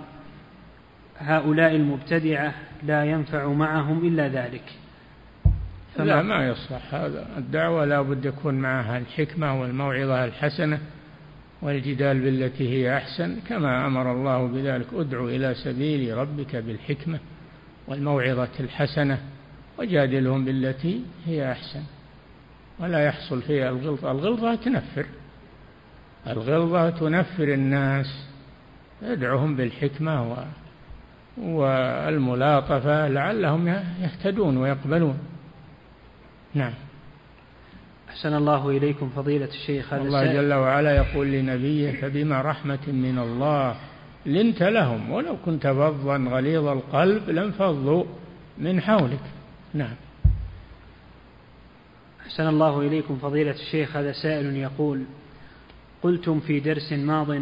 [1.17, 2.53] هؤلاء المبتدعة
[2.83, 4.63] لا ينفع معهم إلا ذلك.
[5.99, 6.93] لا ما يصلح.
[6.93, 10.79] هذا الدعوة لا بد يكون معها الحكمة والموعظة الحسنة
[11.61, 13.39] والجدال بالتي هي أحسن.
[13.49, 17.19] كما أمر الله بذلك ادع إلى سبيل ربك بالحكمة
[17.87, 19.19] والموعظة الحسنة
[19.79, 21.81] وجادلهم بالتي هي أحسن.
[22.79, 24.11] ولا يحصل فيها الغلظة.
[24.11, 25.05] الغلظة تنفر.
[26.27, 28.27] الغلظة تنفر الناس.
[29.03, 30.45] ادعهم بالحكمة
[31.37, 33.67] والملاطفة لعلهم
[34.01, 35.19] يهتدون ويقبلون.
[36.53, 36.73] نعم.
[38.09, 43.75] أحسن الله إليكم فضيلة الشيخ هذا الله جل وعلا يقول لنبيه فبما رحمة من الله
[44.25, 48.03] لنت لهم ولو كنت فظا غليظ القلب لانفضوا
[48.57, 49.19] من حولك.
[49.73, 49.95] نعم.
[52.21, 55.03] أحسن الله إليكم فضيلة الشيخ هذا سائل يقول
[56.03, 57.41] قلتم في درس ماض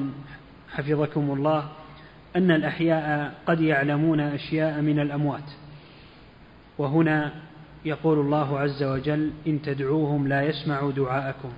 [0.72, 1.70] حفظكم الله
[2.36, 5.50] أن الأحياء قد يعلمون أشياء من الأموات
[6.78, 7.34] وهنا
[7.86, 11.50] يقول الله عز وجل إن تدعوهم لا يسمعوا دعاءكم.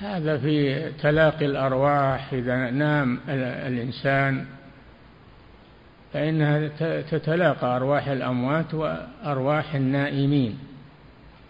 [0.00, 4.44] هذا في تلاقي الأرواح إذا نام الإنسان
[6.12, 6.68] فإنها
[7.00, 10.58] تتلاقى أرواح الأموات وأرواح النائمين.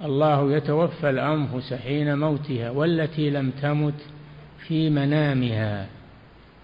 [0.04, 3.94] الله يتوفى الأنفس حين موتها والتي لم تمت
[4.58, 5.86] في منامها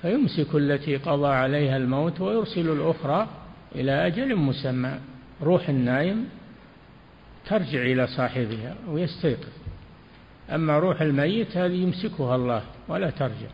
[0.03, 3.29] فيمسك التي قضى عليها الموت ويرسل الأخرى
[3.75, 4.99] إلى أجل مسمى
[5.43, 6.25] روح النائم
[7.49, 9.53] ترجع إلى صاحبها ويستيقظ.
[10.51, 13.49] أما روح الميت هذه يمسكها الله ولا ترجع.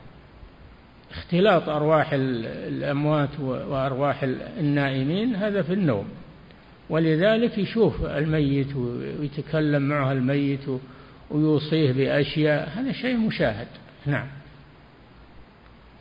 [1.11, 4.23] اختلاط أرواح الأموات وأرواح
[4.59, 6.09] النائمين هذا في النوم.
[6.91, 10.69] ولذلك يشوف الميت ويتكلم معه الميت
[11.31, 12.69] ويوصيه بأشياء.
[12.75, 13.69] هذا شيء مشاهد.
[14.07, 14.27] نعم.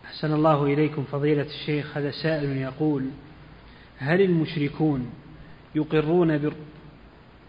[0.06, 1.98] أحسن الله إليكم فضيلة الشيخ.
[1.98, 3.06] هذا سائل يقول
[3.98, 5.10] هل المشركون
[5.76, 6.38] يقرون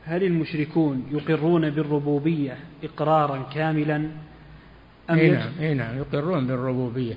[0.05, 3.96] هل المشركون يقرون بالربوبية إقرارا كاملا
[5.11, 7.14] أم اي نعم, اي نعم يقرون بالربوبية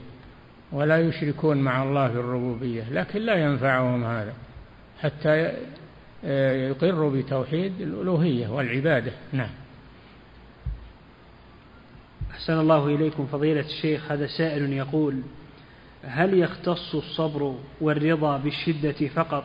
[0.71, 4.33] ولا يشركون مع الله في الربوبية لكن لا ينفعهم هذا
[5.01, 5.53] حتى
[6.69, 9.11] يقروا بتوحيد الألوهية والعبادة.
[9.33, 9.49] نعم.
[12.31, 15.21] أحسن الله إليكم فضيلة الشيخ هذا سائل يقول
[16.03, 19.43] هل يختص الصبر والرضا بالشدة فقط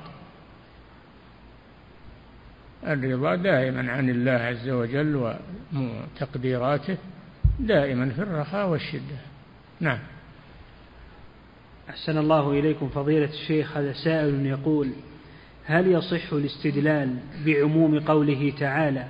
[2.86, 5.32] الرضا دائما عن الله عز وجل
[5.74, 6.96] وتقديراته
[7.58, 9.16] دائما في الرخاء والشدة.
[9.80, 9.98] نعم.
[11.90, 14.92] أحسن الله إليكم فضيلة الشيخ هذا سائل يقول
[15.64, 17.16] هل يصح الاستدلال
[17.46, 19.06] بعموم قوله تعالى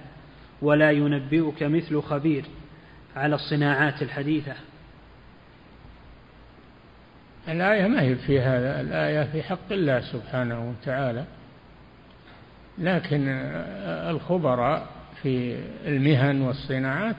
[0.62, 2.44] ولا ينبئك مثل خبير
[3.16, 4.54] على الصناعات الحديثة؟
[7.48, 11.24] الآية ما هي في هذا الآية في حق الله سبحانه وتعالى.
[12.80, 13.28] لكن
[14.10, 14.86] الخبراء
[15.22, 15.56] في
[15.86, 17.16] المهن والصناعات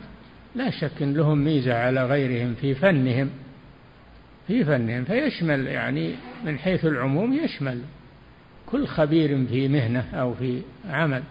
[0.56, 3.30] لا شك أن لهم ميزة على غيرهم في فنهم.
[4.48, 7.82] في فنهم فيشمل يعني من حيث العموم يشمل
[8.66, 11.24] كل خبير في مهنة أو في عمل.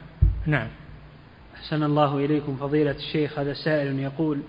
[0.47, 0.69] نعم.
[1.55, 4.41] أحسن الله إليكم فضيلة الشيخ هذا سائل يقول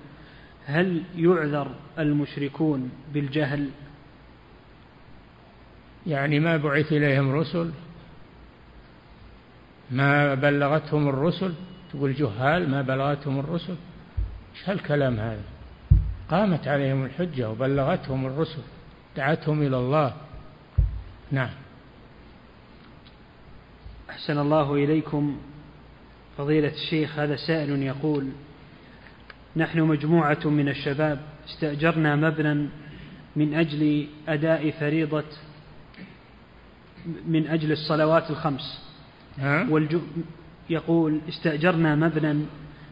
[0.65, 3.69] هل يعذر المشركون بالجهل؟
[6.07, 7.71] يعني ما بعث إليهم رسل؟
[9.92, 11.54] ما بلغتهم الرسل؟
[11.94, 13.76] تقول جهال ما بلغتهم الرسل.
[14.56, 15.44] إيش هالكلام هذا؟
[16.30, 18.62] قامت عليهم الحجة وبلغتهم الرسل
[19.18, 20.14] دعتهم إلى الله.
[21.32, 21.50] نعم.
[24.10, 25.38] أحسن الله إليكم
[26.38, 28.28] فضيلة الشيخ هذا سائل يقول
[29.56, 31.20] نحن مجموعة من الشباب
[31.50, 32.70] استأجرنا مبنى
[33.36, 35.24] من أجل أداء فريضة
[37.28, 38.91] من أجل الصلوات الخمس.
[40.69, 42.45] يقول استأجرنا مبنى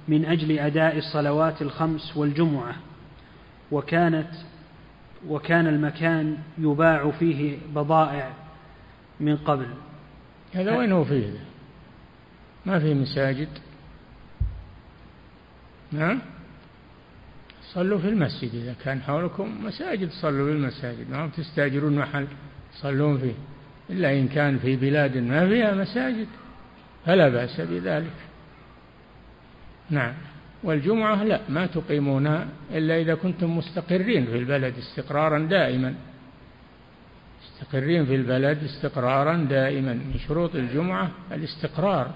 [0.08, 2.76] من أجل أداء الصلوات الخمس والجمعة
[3.72, 4.30] وكانت
[5.28, 8.34] وكان المكان يباع فيه بضائع
[9.20, 9.68] من قبل.
[10.54, 11.34] هذا وين هو فيه؟
[12.66, 13.50] ما في مساجد؟
[15.92, 16.20] نعم
[17.74, 21.12] صلوا في المسجد إذا كان حولكم مساجد صلوا في المساجد.
[21.12, 22.28] ما تستأجرون محل؟
[22.74, 23.34] تصلون فيه.
[23.90, 26.28] إلا إن كان في بلاد ما فيها مساجد.
[27.06, 28.14] فلا بأس بذلك.
[29.90, 30.14] نعم.
[30.64, 35.96] والجمعة لا ما تقيمونها إلا إذا كنتم مستقرين في البلد استقرارا دائما.
[37.44, 39.94] مستقرين في البلد استقرارا دائما.
[39.94, 42.12] من شروط الجمعة الاستقرار.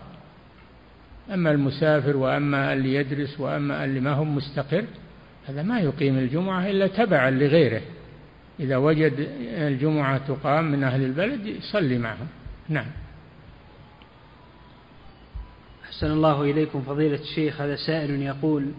[1.34, 4.86] أما المسافر وأما اللي يدرس وأما اللي ما هو مستقر
[5.48, 7.82] هذا ما يقيم الجمعة إلا تبعا لغيره.
[8.60, 12.28] إذا وجد الجمعة تقام من أهل البلد يصلي معهم.
[12.70, 12.86] نعم.
[15.84, 18.72] أحسن الله إليكم فضيلة الشيخ هذا سائل يقول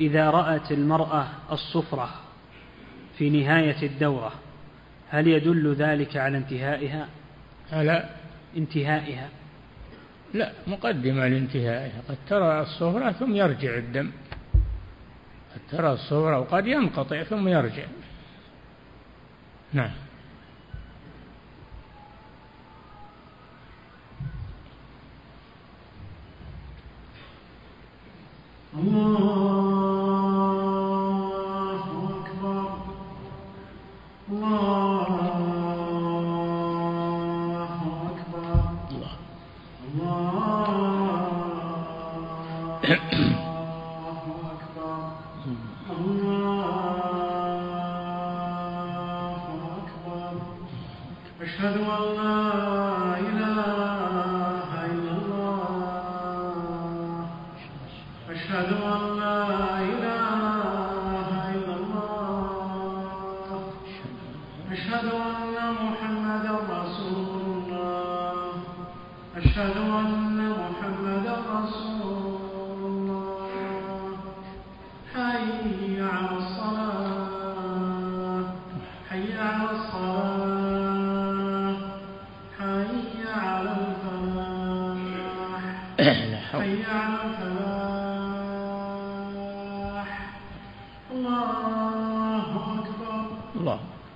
[0.00, 2.10] إذا رأت المرأة الصفرة
[3.18, 4.32] في نهاية الدورة
[5.08, 7.08] هل يدل ذلك على انتهائها؟
[7.72, 8.08] على
[8.56, 9.28] انتهائها.
[10.34, 14.10] لا مقدمة لانتهائها قد ترى الصفرة ثم يرجع الدم.
[15.54, 17.84] قد ترى الصفرة وقد ينقطع ثم يرجع.
[19.72, 19.90] نعم.
[30.80, 32.70] الله أكبر.
[34.30, 34.99] الله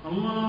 [0.07, 0.44] الله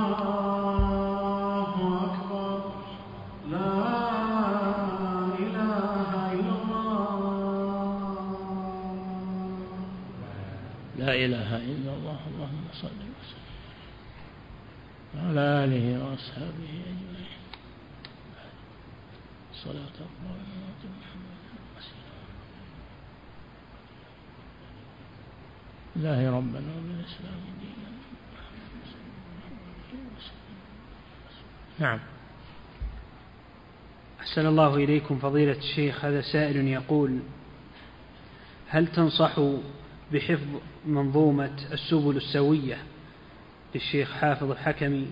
[34.35, 37.19] أحسن الله إليكم فضيلة الشيخ هذا سائل يقول
[38.67, 39.39] هل تنصح
[40.13, 40.47] بحفظ
[40.85, 42.77] منظومة السبل السوية
[43.75, 45.07] للشيخ حافظ الحكمي؟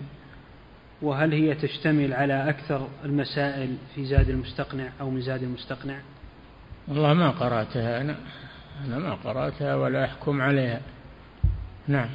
[1.02, 6.00] وهل هي تشتمل على أكثر المسائل في زاد المستقنع أو مزاد المستقنع؟
[6.88, 8.16] والله ما قرأتها أنا.
[8.86, 10.80] أنا ما قرأتها ولا أحكم عليها.
[11.88, 12.08] نعم.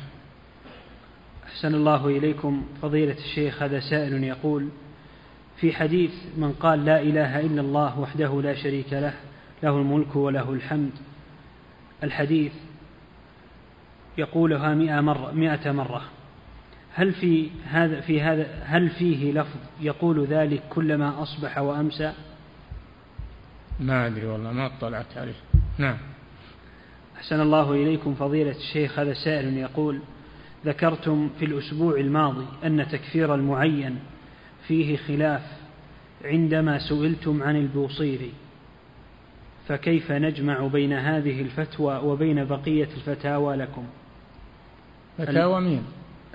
[1.48, 4.70] أحسن الله إليكم فضيلة الشيخ هذا سائل يقول
[5.60, 9.14] في حديث من قال لا إله إلا الله وحده لا شريك له
[9.64, 10.92] له الملك وله الحمد.
[12.04, 12.52] الحديث
[14.18, 16.02] يقولها مئة مرة, مئة مرة.
[16.94, 22.14] هل في هذا في هذا هل فيه لفظ يقول ذلك كلما أصبح وأمسى؟
[23.80, 25.34] ما أدري والله ما اطلعت عليه.
[25.78, 25.98] نعم.
[27.18, 29.00] أحسن الله إليكم فضيلة الشيخ.
[29.00, 30.00] هذا سائل يقول
[30.66, 34.00] ذكرتم في الأسبوع الماضي أن تكفير المعين
[34.70, 35.42] فيه خلاف
[36.26, 38.32] عندما سئلتم عن البوصيري
[39.68, 43.86] فكيف نجمع بين هذه الفتوى وبين بقية الفتاوى لكم؟
[45.18, 45.84] فتاوى مين؟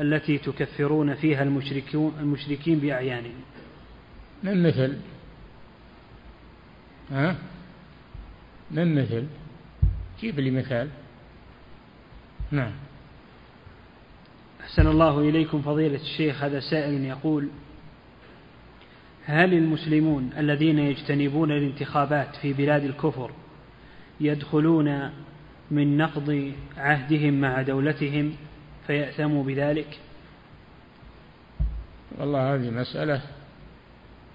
[0.01, 3.43] التي تكفرون فيها المشركون المشركين بأعيانهم.
[4.43, 4.97] من مثل؟
[7.11, 7.37] ها؟
[8.70, 9.26] من مثل؟
[10.20, 10.89] جيب لي مثال.
[12.51, 12.72] نعم.
[14.61, 17.49] أحسن الله إليكم فضيلة الشيخ هذا سائل يقول
[19.27, 23.31] هل المسلمون الذين يجتنبون الانتخابات في بلاد الكفر
[24.20, 25.11] يدخلون
[25.70, 28.33] من نقض عهدهم مع دولتهم
[28.87, 29.99] فيأثموا بذلك؟
[32.18, 33.22] والله هذه مسألة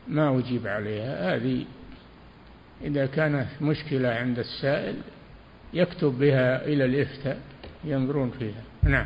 [0.07, 1.35] ما أجيب عليها.
[1.35, 1.65] هذه
[2.81, 4.95] إذا كانت مشكلة عند السائل
[5.73, 7.39] يكتب بها إلى الإفتاء
[7.83, 8.63] ينظرون فيها.
[8.83, 9.05] نعم.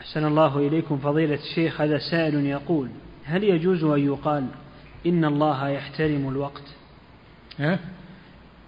[0.00, 2.88] أحسن الله إليكم فضيلة الشيخ هذا سائل يقول
[3.26, 4.46] هل يجوز أن يقال
[5.06, 6.74] إن الله يحترم الوقت؟
[7.58, 7.78] ها؟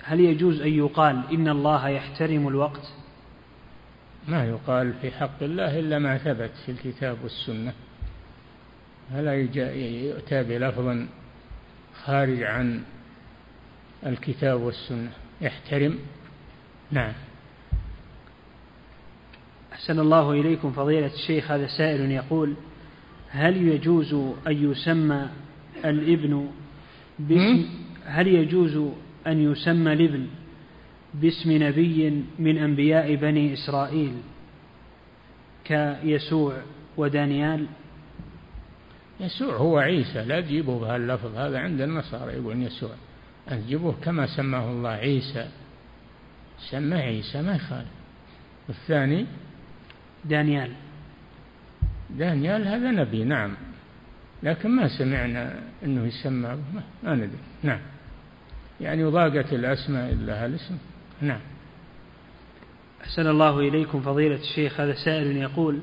[0.05, 2.93] هل يجوز أن يقال إن الله يحترم الوقت؟
[4.29, 7.73] ما يقال في حق الله إلا ما ثبت في الكتاب والسنة.
[9.13, 11.07] فلا يؤتى بلفظ
[12.05, 12.83] خارج عن
[14.07, 15.11] الكتاب والسنة.
[15.41, 15.99] يحترم؟
[16.91, 17.13] نعم.
[19.73, 22.55] أحسن الله إليكم فضيلة الشيخ هذا سائل يقول
[23.31, 24.14] هل يجوز
[24.47, 25.29] أن يسمى
[25.85, 26.49] الابن
[27.18, 27.66] باسم
[28.05, 28.93] هل يجوز
[29.26, 30.26] أن يسمى الابن
[31.14, 34.12] باسم نبي من أنبياء بني إسرائيل
[35.64, 36.57] كيسوع
[36.97, 37.66] ودانيال؟
[39.20, 42.91] يسوع هو عيسى لا تجيبه بهاللفظ هذا عند النصارى يقولون يسوع.
[43.53, 45.49] أن تجيبوه كما سماه الله عيسى.
[46.70, 47.89] سمى عيسى ما يخالف.
[48.68, 49.26] الثاني
[50.24, 50.72] دانيال.
[52.11, 53.55] دانيال هذا نبي نعم.
[54.43, 56.59] لكن ما سمعنا أنه يسمى
[57.03, 57.39] ما ندري.
[57.63, 57.81] نعم.
[58.81, 60.78] يعني ضاقت الأسماء إلا هالاسم
[61.20, 61.41] نعم.
[63.03, 65.81] أحسن الله إليكم فضيلة الشيخ هذا سائل يقول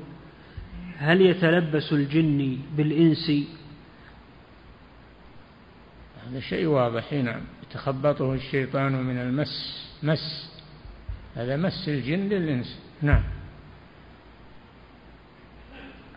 [0.98, 3.32] هل يتلبس الجن بالإنس؟
[6.26, 7.40] هذا شيء واضح نعم.
[7.62, 10.50] يتخبطه الشيطان من المس مس.
[11.36, 12.78] هذا مس الجن للإنس.
[13.02, 13.22] نعم.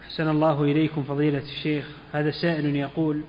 [0.09, 1.85] أحسن الله إليكم فضيلة الشيخ.
[2.13, 3.21] هذا سائل يقول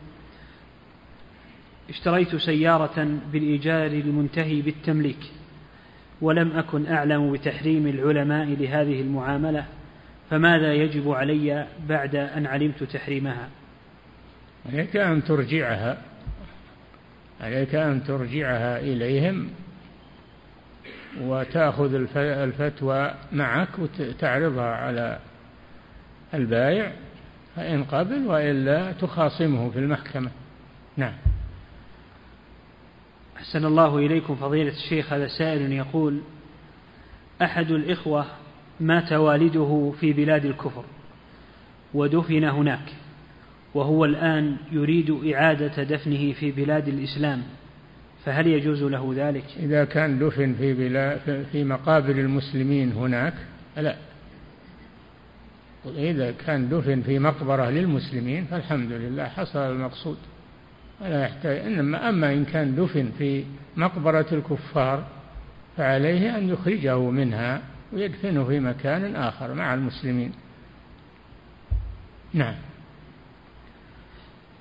[1.89, 5.33] اشتريت سيارة بالإيجار المنتهي بالتمليك
[6.21, 9.65] ولم أكن أعلم بتحريم العلماء لهذه المعاملة
[10.31, 13.49] فماذا يجب علي بعد أن علمت تحريمها؟
[14.73, 15.99] عليك أن ترجعها
[17.41, 19.51] عليك أن ترجعها إليهم
[21.21, 25.19] وتأخذ الفتوى معك وتعرضها على
[26.35, 26.93] البائع
[27.57, 30.31] فإن قبل وإلا تخاصمه في المحكمة.
[30.97, 31.13] نعم.
[33.37, 36.21] أحسن الله إليكم فضيلة الشيخ هذا سائل يقول
[37.43, 38.27] أحد الإخوة
[38.81, 40.85] مات والده في بلاد الكفر
[41.95, 42.93] ودفن هناك
[43.75, 47.43] وهو الآن يريد إعادة دفنه في بلاد الإسلام
[48.25, 53.35] فهل يجوز له ذلك؟ إذا كان دفن في بلاد في مقابر المسلمين هناك
[53.77, 53.97] لا.
[55.87, 60.17] إذا كان دفن في مقبرة للمسلمين فالحمد لله حصل المقصود.
[61.01, 63.45] ولا يحتاج إنما أما إن كان دفن في
[63.77, 65.07] مقبرة الكفار
[65.77, 67.63] فعليه أن يخرجه منها
[67.93, 70.33] ويدفنه في مكان آخر مع المسلمين.
[72.35, 72.55] نعم.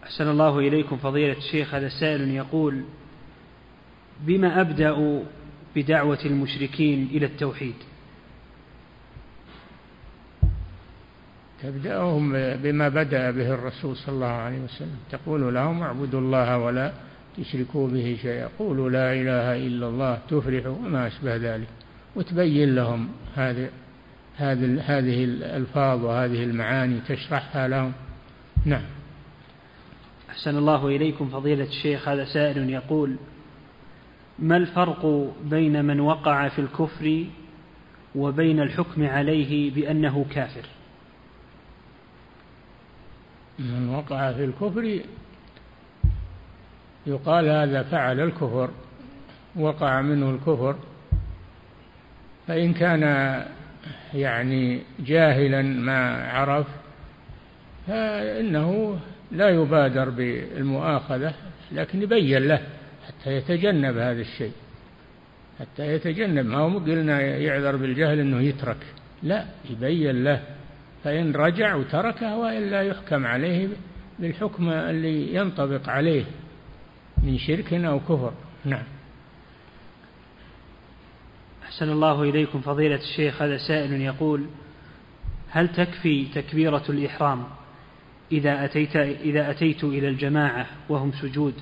[0.03, 1.75] أحسن الله إليكم فضيلة الشيخ.
[1.75, 2.83] هذا سائل يقول
[4.21, 5.23] بما أبدأ
[5.75, 7.75] بدعوة المشركين إلى التوحيد؟
[11.63, 14.97] تبدأهم بما بدأ به الرسول صلى الله عليه وسلم.
[15.11, 16.91] تقول لهم اعبدوا الله ولا
[17.37, 18.49] تشركوا به شيئا.
[18.59, 21.67] قولوا لا إله إلا الله تفلحوا وما أشبه ذلك.
[22.15, 23.69] وتبين لهم هذه
[24.37, 27.91] هذه هذه الألفاظ وهذه المعاني تشرحها لهم.
[28.65, 28.83] نعم.
[30.29, 33.15] أحسن الله إليكم فضيلة الشيخ هذا سائل يقول
[34.39, 37.25] ما الفرق بين من وقع في الكفر
[38.15, 40.65] وبين الحكم عليه بأنه كافر؟
[43.59, 44.99] من وقع في الكفر
[47.07, 48.69] يقال هذا فعل الكفر
[49.55, 50.75] وقع منه الكفر.
[52.47, 53.03] فإن كان
[54.13, 56.67] يعني جاهلا ما عرف
[57.87, 58.99] فإنه
[59.31, 61.33] لا يبادر بالمؤاخذة
[61.71, 62.61] لكن يبين له
[63.07, 64.53] حتى يتجنب هذا الشيء.
[65.59, 66.45] حتى يتجنب.
[66.45, 68.85] ما هو قلنا يعذر بالجهل إنه يترك.
[69.23, 70.41] لا يبين له.
[71.03, 73.67] فإن رجع وتركه وإلا يحكم عليه
[74.19, 76.25] بالحكم اللي ينطبق عليه
[77.23, 78.33] من شرك أو كفر.
[78.65, 78.83] نعم.
[81.63, 84.45] أحسن الله إليكم فضيلة الشيخ هذا سائل يقول
[85.49, 87.43] هل تكفي تكبيرة الإحرام
[88.31, 91.53] إذا أتيت إذا أتيت إلى الجماعة وهم سجود؟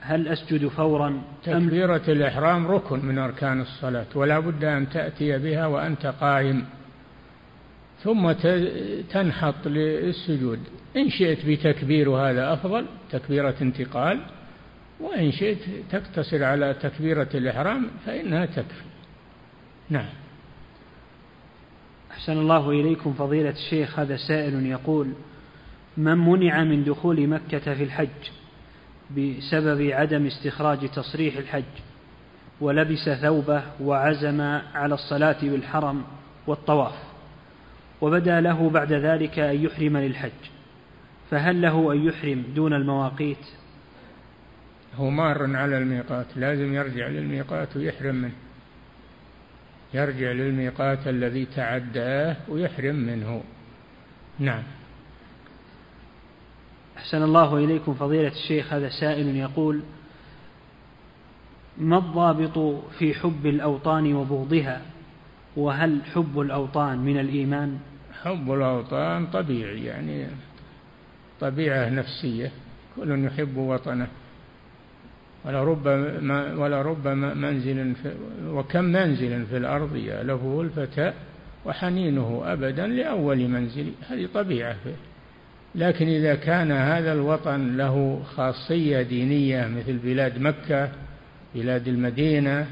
[0.00, 6.06] هل أسجد فورا تكبيرة الإحرام ركن من أركان الصلاة ولا بد أن تأتي بها وأنت
[6.06, 6.64] قائم.
[8.04, 8.32] ثم
[9.10, 10.58] تنحط للسجود.
[10.96, 14.20] إن شئت بتكبير هذا أفضل تكبيرة انتقال
[15.00, 15.58] وإن شئت
[15.90, 18.84] تقتصر على تكبيرة الإحرام فإنها تكفي.
[19.90, 20.08] نعم.
[22.10, 25.12] أحسن الله إليكم فضيلة الشيخ هذا سائل يقول
[25.96, 28.08] من منع من دخول مكة في الحج
[29.10, 31.64] بسبب عدم استخراج تصريح الحج
[32.60, 34.40] ولبس ثوبه وعزم
[34.74, 36.04] على الصلاة بالحرم
[36.46, 37.11] والطواف؟
[38.02, 40.30] وبدا له بعد ذلك أن يحرم للحج.
[41.30, 43.46] فهل له أن يحرم دون المواقيت؟
[44.96, 48.32] هو مار على الميقات لازم يرجع للميقات ويحرم منه.
[49.94, 53.42] يرجع للميقات الذي تعداه ويحرم منه.
[54.38, 54.62] نعم.
[56.96, 58.72] أحسن الله إليكم فضيلة الشيخ.
[58.72, 59.80] هذا سائل يقول
[61.78, 64.82] ما الضابط في حب الأوطان وبغضها؟
[65.56, 67.78] وهل حب الأوطان من الإيمان؟
[68.24, 70.26] حب الأوطان طبيعي يعني
[71.40, 72.50] طبيعة نفسية
[72.96, 74.08] كل يحب وطنه.
[75.44, 78.14] ولربما ولربما منزل في
[78.46, 81.12] وكم منزل في الأرض يألفه الفتى
[81.64, 83.92] وحنينه أبدا لأول منزل.
[84.08, 84.76] هذه طبيعة.
[84.84, 84.94] فيه
[85.74, 90.88] لكن إذا كان هذا الوطن له خاصية دينية مثل بلاد مكة
[91.54, 92.66] بلاد المدينة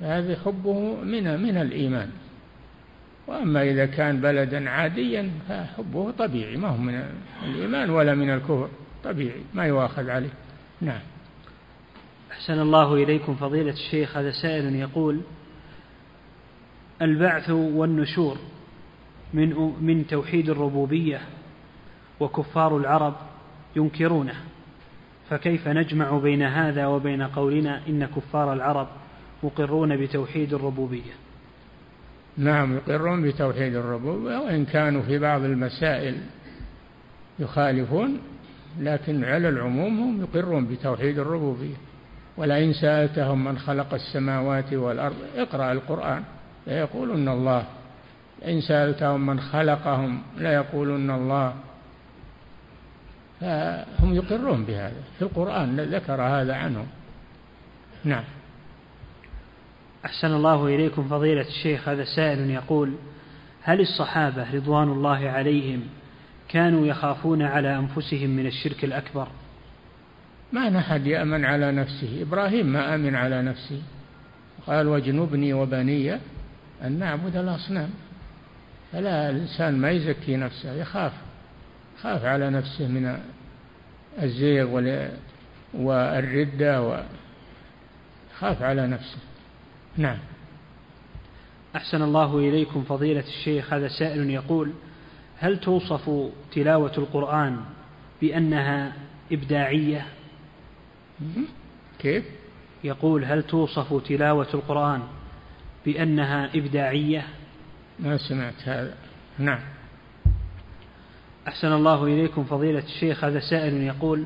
[0.00, 2.10] فهذا حبه من من الإيمان.
[3.28, 7.04] وأما إذا كان بلدا عاديا فحبه طبيعي ما هو من
[7.44, 8.68] الإيمان ولا من الكفر
[9.04, 10.30] طبيعي ما يؤاخذ عليه.
[10.80, 11.00] نعم.
[12.32, 15.20] أحسن الله إليكم فضيلة الشيخ هذا سائل يقول
[17.02, 18.38] البعث والنشور
[19.34, 21.20] من من توحيد الربوبية
[22.20, 23.14] وكفار العرب
[23.76, 24.34] ينكرونه
[25.30, 28.88] فكيف نجمع بين هذا وبين قولنا إن كفار العرب
[29.42, 31.27] مقرون بتوحيد الربوبية؟
[32.38, 36.16] نعم يقرون بتوحيد الربوبية وإن كانوا في بعض المسائل
[37.38, 38.18] يخالفون
[38.80, 41.74] لكن على العموم هم يقرون بتوحيد الربوبية.
[42.36, 46.22] ولئن سألتهم من خلق السماوات والأرض اقرأ القرآن
[46.66, 47.64] ليقولن الله.
[48.48, 51.54] إن سألتهم من خلقهم ليقولن الله.
[53.40, 55.02] فهم يقرون بهذا.
[55.18, 56.86] في القرآن ذكر هذا عنهم.
[58.04, 58.24] نعم.
[60.04, 62.94] أحسن الله إليكم فضيلة الشيخ هذا سائل يقول
[63.62, 65.82] هل الصحابة رضوان الله عليهم
[66.48, 69.28] كانوا يخافون على أنفسهم من الشرك الأكبر؟
[70.52, 73.82] ما أحد يأمن على نفسه إبراهيم ما أمن على نفسه.
[74.66, 76.14] قال واجنبني وبني
[76.84, 77.90] أن نعبد الأصنام.
[78.92, 81.12] فلا الإنسان ما يزكي نفسه يخاف
[82.02, 83.18] خاف على نفسه من
[84.22, 84.68] الزيغ
[85.74, 89.27] والردة وخاف على نفسه.
[89.98, 90.18] نعم.
[91.76, 94.72] أحسن الله إليكم فضيلة الشيخ هذا سائل يقول
[95.38, 96.10] هل توصف
[96.52, 97.60] تلاوة القرآن
[98.20, 98.92] بأنها
[99.32, 100.06] إبداعية؟
[101.98, 102.24] كيف؟
[102.84, 105.02] يقول هل توصف تلاوة القرآن
[105.86, 107.26] بأنها إبداعية؟
[107.98, 108.94] ما سمعت هذا.
[109.38, 109.60] نعم.
[111.48, 114.24] أحسن الله إليكم فضيلة الشيخ هذا سائل يقول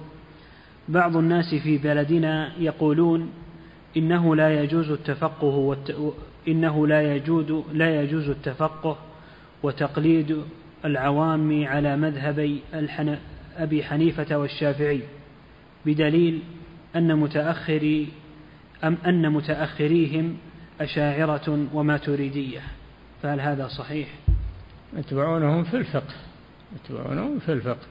[0.89, 3.33] بعض الناس في بلدنا يقولون
[3.97, 6.15] إنه لا يجوز التفقه والت...
[6.49, 8.99] إنه لا يجوز لا يجوز التفقه
[9.63, 10.43] وتقليد
[10.85, 13.19] العوام على مذهبي الحن...
[13.57, 15.01] أبي حنيفة والشافعي
[15.87, 16.43] بدليل
[16.97, 18.09] أن متأخري
[18.85, 20.37] أم أن متأخريهم
[20.81, 22.61] أشاعرة وماتريدية.
[23.23, 24.09] فهل هذا صحيح؟
[24.97, 26.15] يتبعونهم في الفقه
[26.77, 27.87] يتبعونهم في الفقه.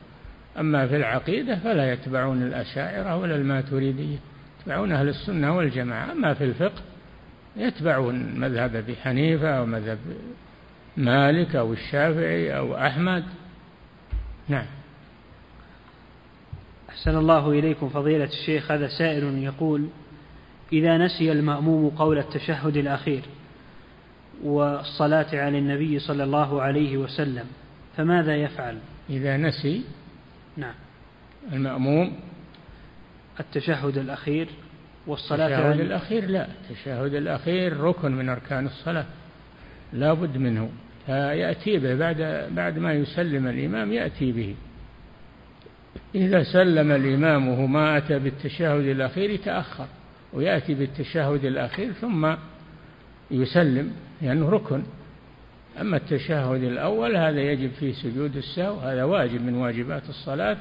[0.59, 4.17] أما في العقيدة فلا يتبعون الأشاعرة ولا الماتريدية.
[4.61, 6.11] يتبعون أهل السنة والجماعة.
[6.11, 6.81] أما في الفقه
[7.55, 9.97] يتبعون مذهب أبي حنيفة أو مذهب
[10.97, 13.23] مالك أو الشافعي أو أحمد.
[14.49, 14.65] نعم.
[16.89, 18.71] أحسن الله إليكم فضيلة الشيخ.
[18.71, 19.87] هذا سائل يقول
[20.73, 23.21] إذا نسي المأموم قول التشهد الأخير
[24.43, 27.45] والصلاة على النبي صلى الله عليه وسلم
[27.97, 28.77] فماذا يفعل؟
[29.09, 29.83] إذا نسي
[30.57, 30.73] نعم.
[31.53, 32.13] المأموم
[33.39, 34.47] التشهد الأخير
[35.07, 36.47] والصلاة التشهد الأخير لا.
[36.47, 39.05] التشهد الأخير ركن من أركان الصلاة.
[39.93, 40.69] لا بد منه.
[41.05, 41.95] فيأتي به.
[41.95, 44.55] بعد بعد ما يسلم الإمام يأتي به.
[46.15, 49.87] إذا سلم الإمام وهو ما أتى بالتشهد الأخير يتأخر.
[50.33, 52.33] ويأتي بالتشهد الأخير ثم
[53.31, 54.83] يسلم لأنه ركن.
[55.81, 58.79] أما التشهد الأول هذا يجب فيه سجود السهو.
[58.79, 60.57] هذا واجب من واجبات الصلاة.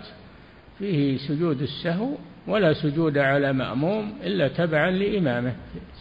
[0.78, 2.14] فيه سجود السهو
[2.46, 5.54] ولا سجود على مأموم إلا تبعا لإمامه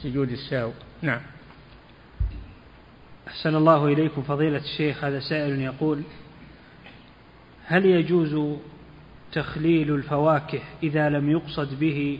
[0.04, 0.72] سجود السهو
[1.02, 1.22] نعم.
[3.28, 6.02] أحسن الله إليكم فضيلة الشيخ هذا سائل يقول
[7.66, 8.58] هل يجوز
[9.32, 12.20] تخليل الفواكه إذا لم يقصد به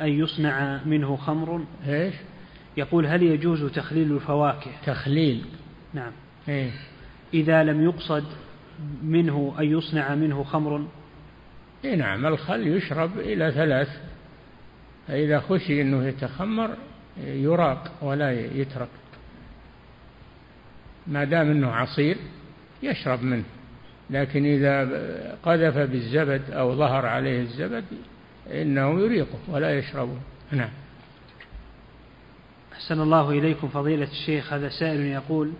[0.00, 2.14] أن يصنع منه خمر؟ إيش؟
[2.76, 5.44] يقول هل يجوز تخليل الفواكه؟ تخليل.
[5.94, 6.12] نعم.
[6.48, 6.70] إيه.
[7.34, 8.24] إذا لم يقصد
[9.02, 10.86] منه أن يصنع منه خمر؟
[11.84, 13.88] إيه نعم الخل يشرب إلى ثلاث.
[15.08, 16.70] فإذا خشي أنه يتخمر
[17.24, 18.88] يراق ولا يترك.
[21.06, 22.16] ما دام أنه عصير
[22.82, 23.44] يشرب منه.
[24.10, 24.80] لكن إذا
[25.42, 27.84] قذف بالزبد أو ظهر عليه الزبد
[28.52, 30.16] إنه يريقه ولا يشربه.
[30.52, 30.70] نعم.
[32.72, 34.52] أحسن الله إليكم فضيلة الشيخ.
[34.52, 35.52] هذا سائل يقول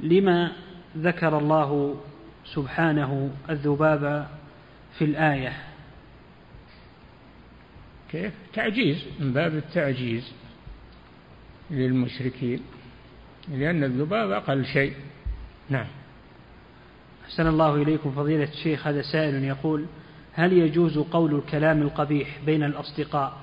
[0.00, 0.52] لما
[0.96, 1.96] ذكر الله
[2.44, 4.28] سبحانه الذباب
[4.98, 5.52] في الآية.
[8.10, 10.32] كيف؟ تعجيز من باب التعجيز
[11.70, 12.60] للمشركين
[13.48, 14.94] لأن الذباب أقل شيء.
[15.68, 15.86] نعم.
[17.24, 19.86] أحسن الله إليكم فضيلة الشيخ هذا سائل يقول
[20.32, 23.40] هل يجوز قول الكلام القبيح بين الأصدقاء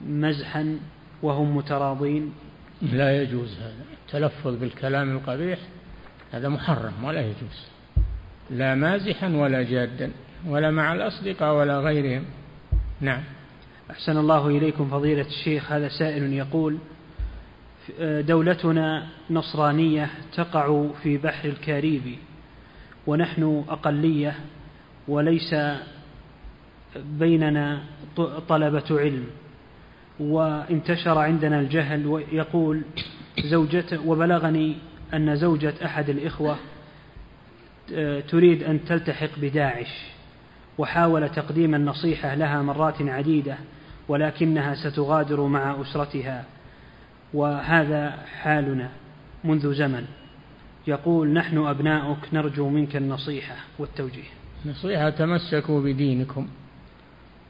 [0.00, 0.78] مزحا
[1.22, 2.32] وهم متراضين؟
[2.82, 3.84] لا يجوز هذا.
[4.06, 5.58] التلفظ بالكلام القبيح
[6.32, 7.66] هذا محرم ولا يجوز
[8.50, 10.10] لا مازحا ولا جادا.
[10.46, 12.24] ولا مع الأصدقاء ولا غيرهم.
[13.00, 13.22] نعم.
[13.90, 16.78] أحسن الله إليكم فضيلة الشيخ هذا سائل يقول
[18.00, 22.18] دولتنا نصرانية تقع في بحر الكاريبي
[23.06, 24.34] ونحن أقلية
[25.08, 25.54] وليس
[26.96, 27.82] بيننا
[28.48, 29.26] طلبة علم.
[30.20, 32.82] وانتشر عندنا الجهل ويقول
[33.44, 34.76] زوجته وبلغني
[35.14, 36.56] أن زوجة أحد الإخوة
[38.28, 40.17] تريد أن تلتحق بداعش.
[40.78, 43.56] وحاول تقديم النصيحة لها مرات عديدة
[44.08, 46.44] ولكنها ستغادر مع أسرتها.
[47.34, 48.10] وهذا
[48.40, 48.88] حالنا
[49.44, 50.04] منذ زمن.
[50.86, 54.30] يقول نحن أبناؤك نرجو منك النصيحة والتوجيه.
[54.66, 56.48] نصيحة تمسكوا بدينكم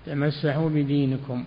[0.06, 1.44] تمسحوا بدينكم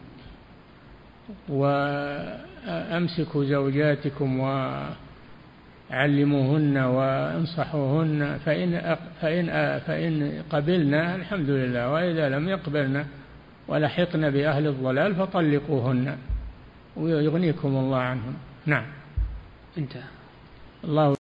[1.50, 4.40] وأمسكوا زوجاتكم
[5.92, 9.46] وعلموهن وانصحوهن فإن فإن
[9.80, 13.06] فإن قبلنا الحمد لله وإذا لم يقبلن
[13.68, 16.18] ولحقن بأهل الضلال فطلقوهن.
[16.98, 18.34] ويغنيكم الله عنهم.
[18.66, 18.86] نعم.
[19.78, 20.10] انتهى.
[20.84, 21.10] الله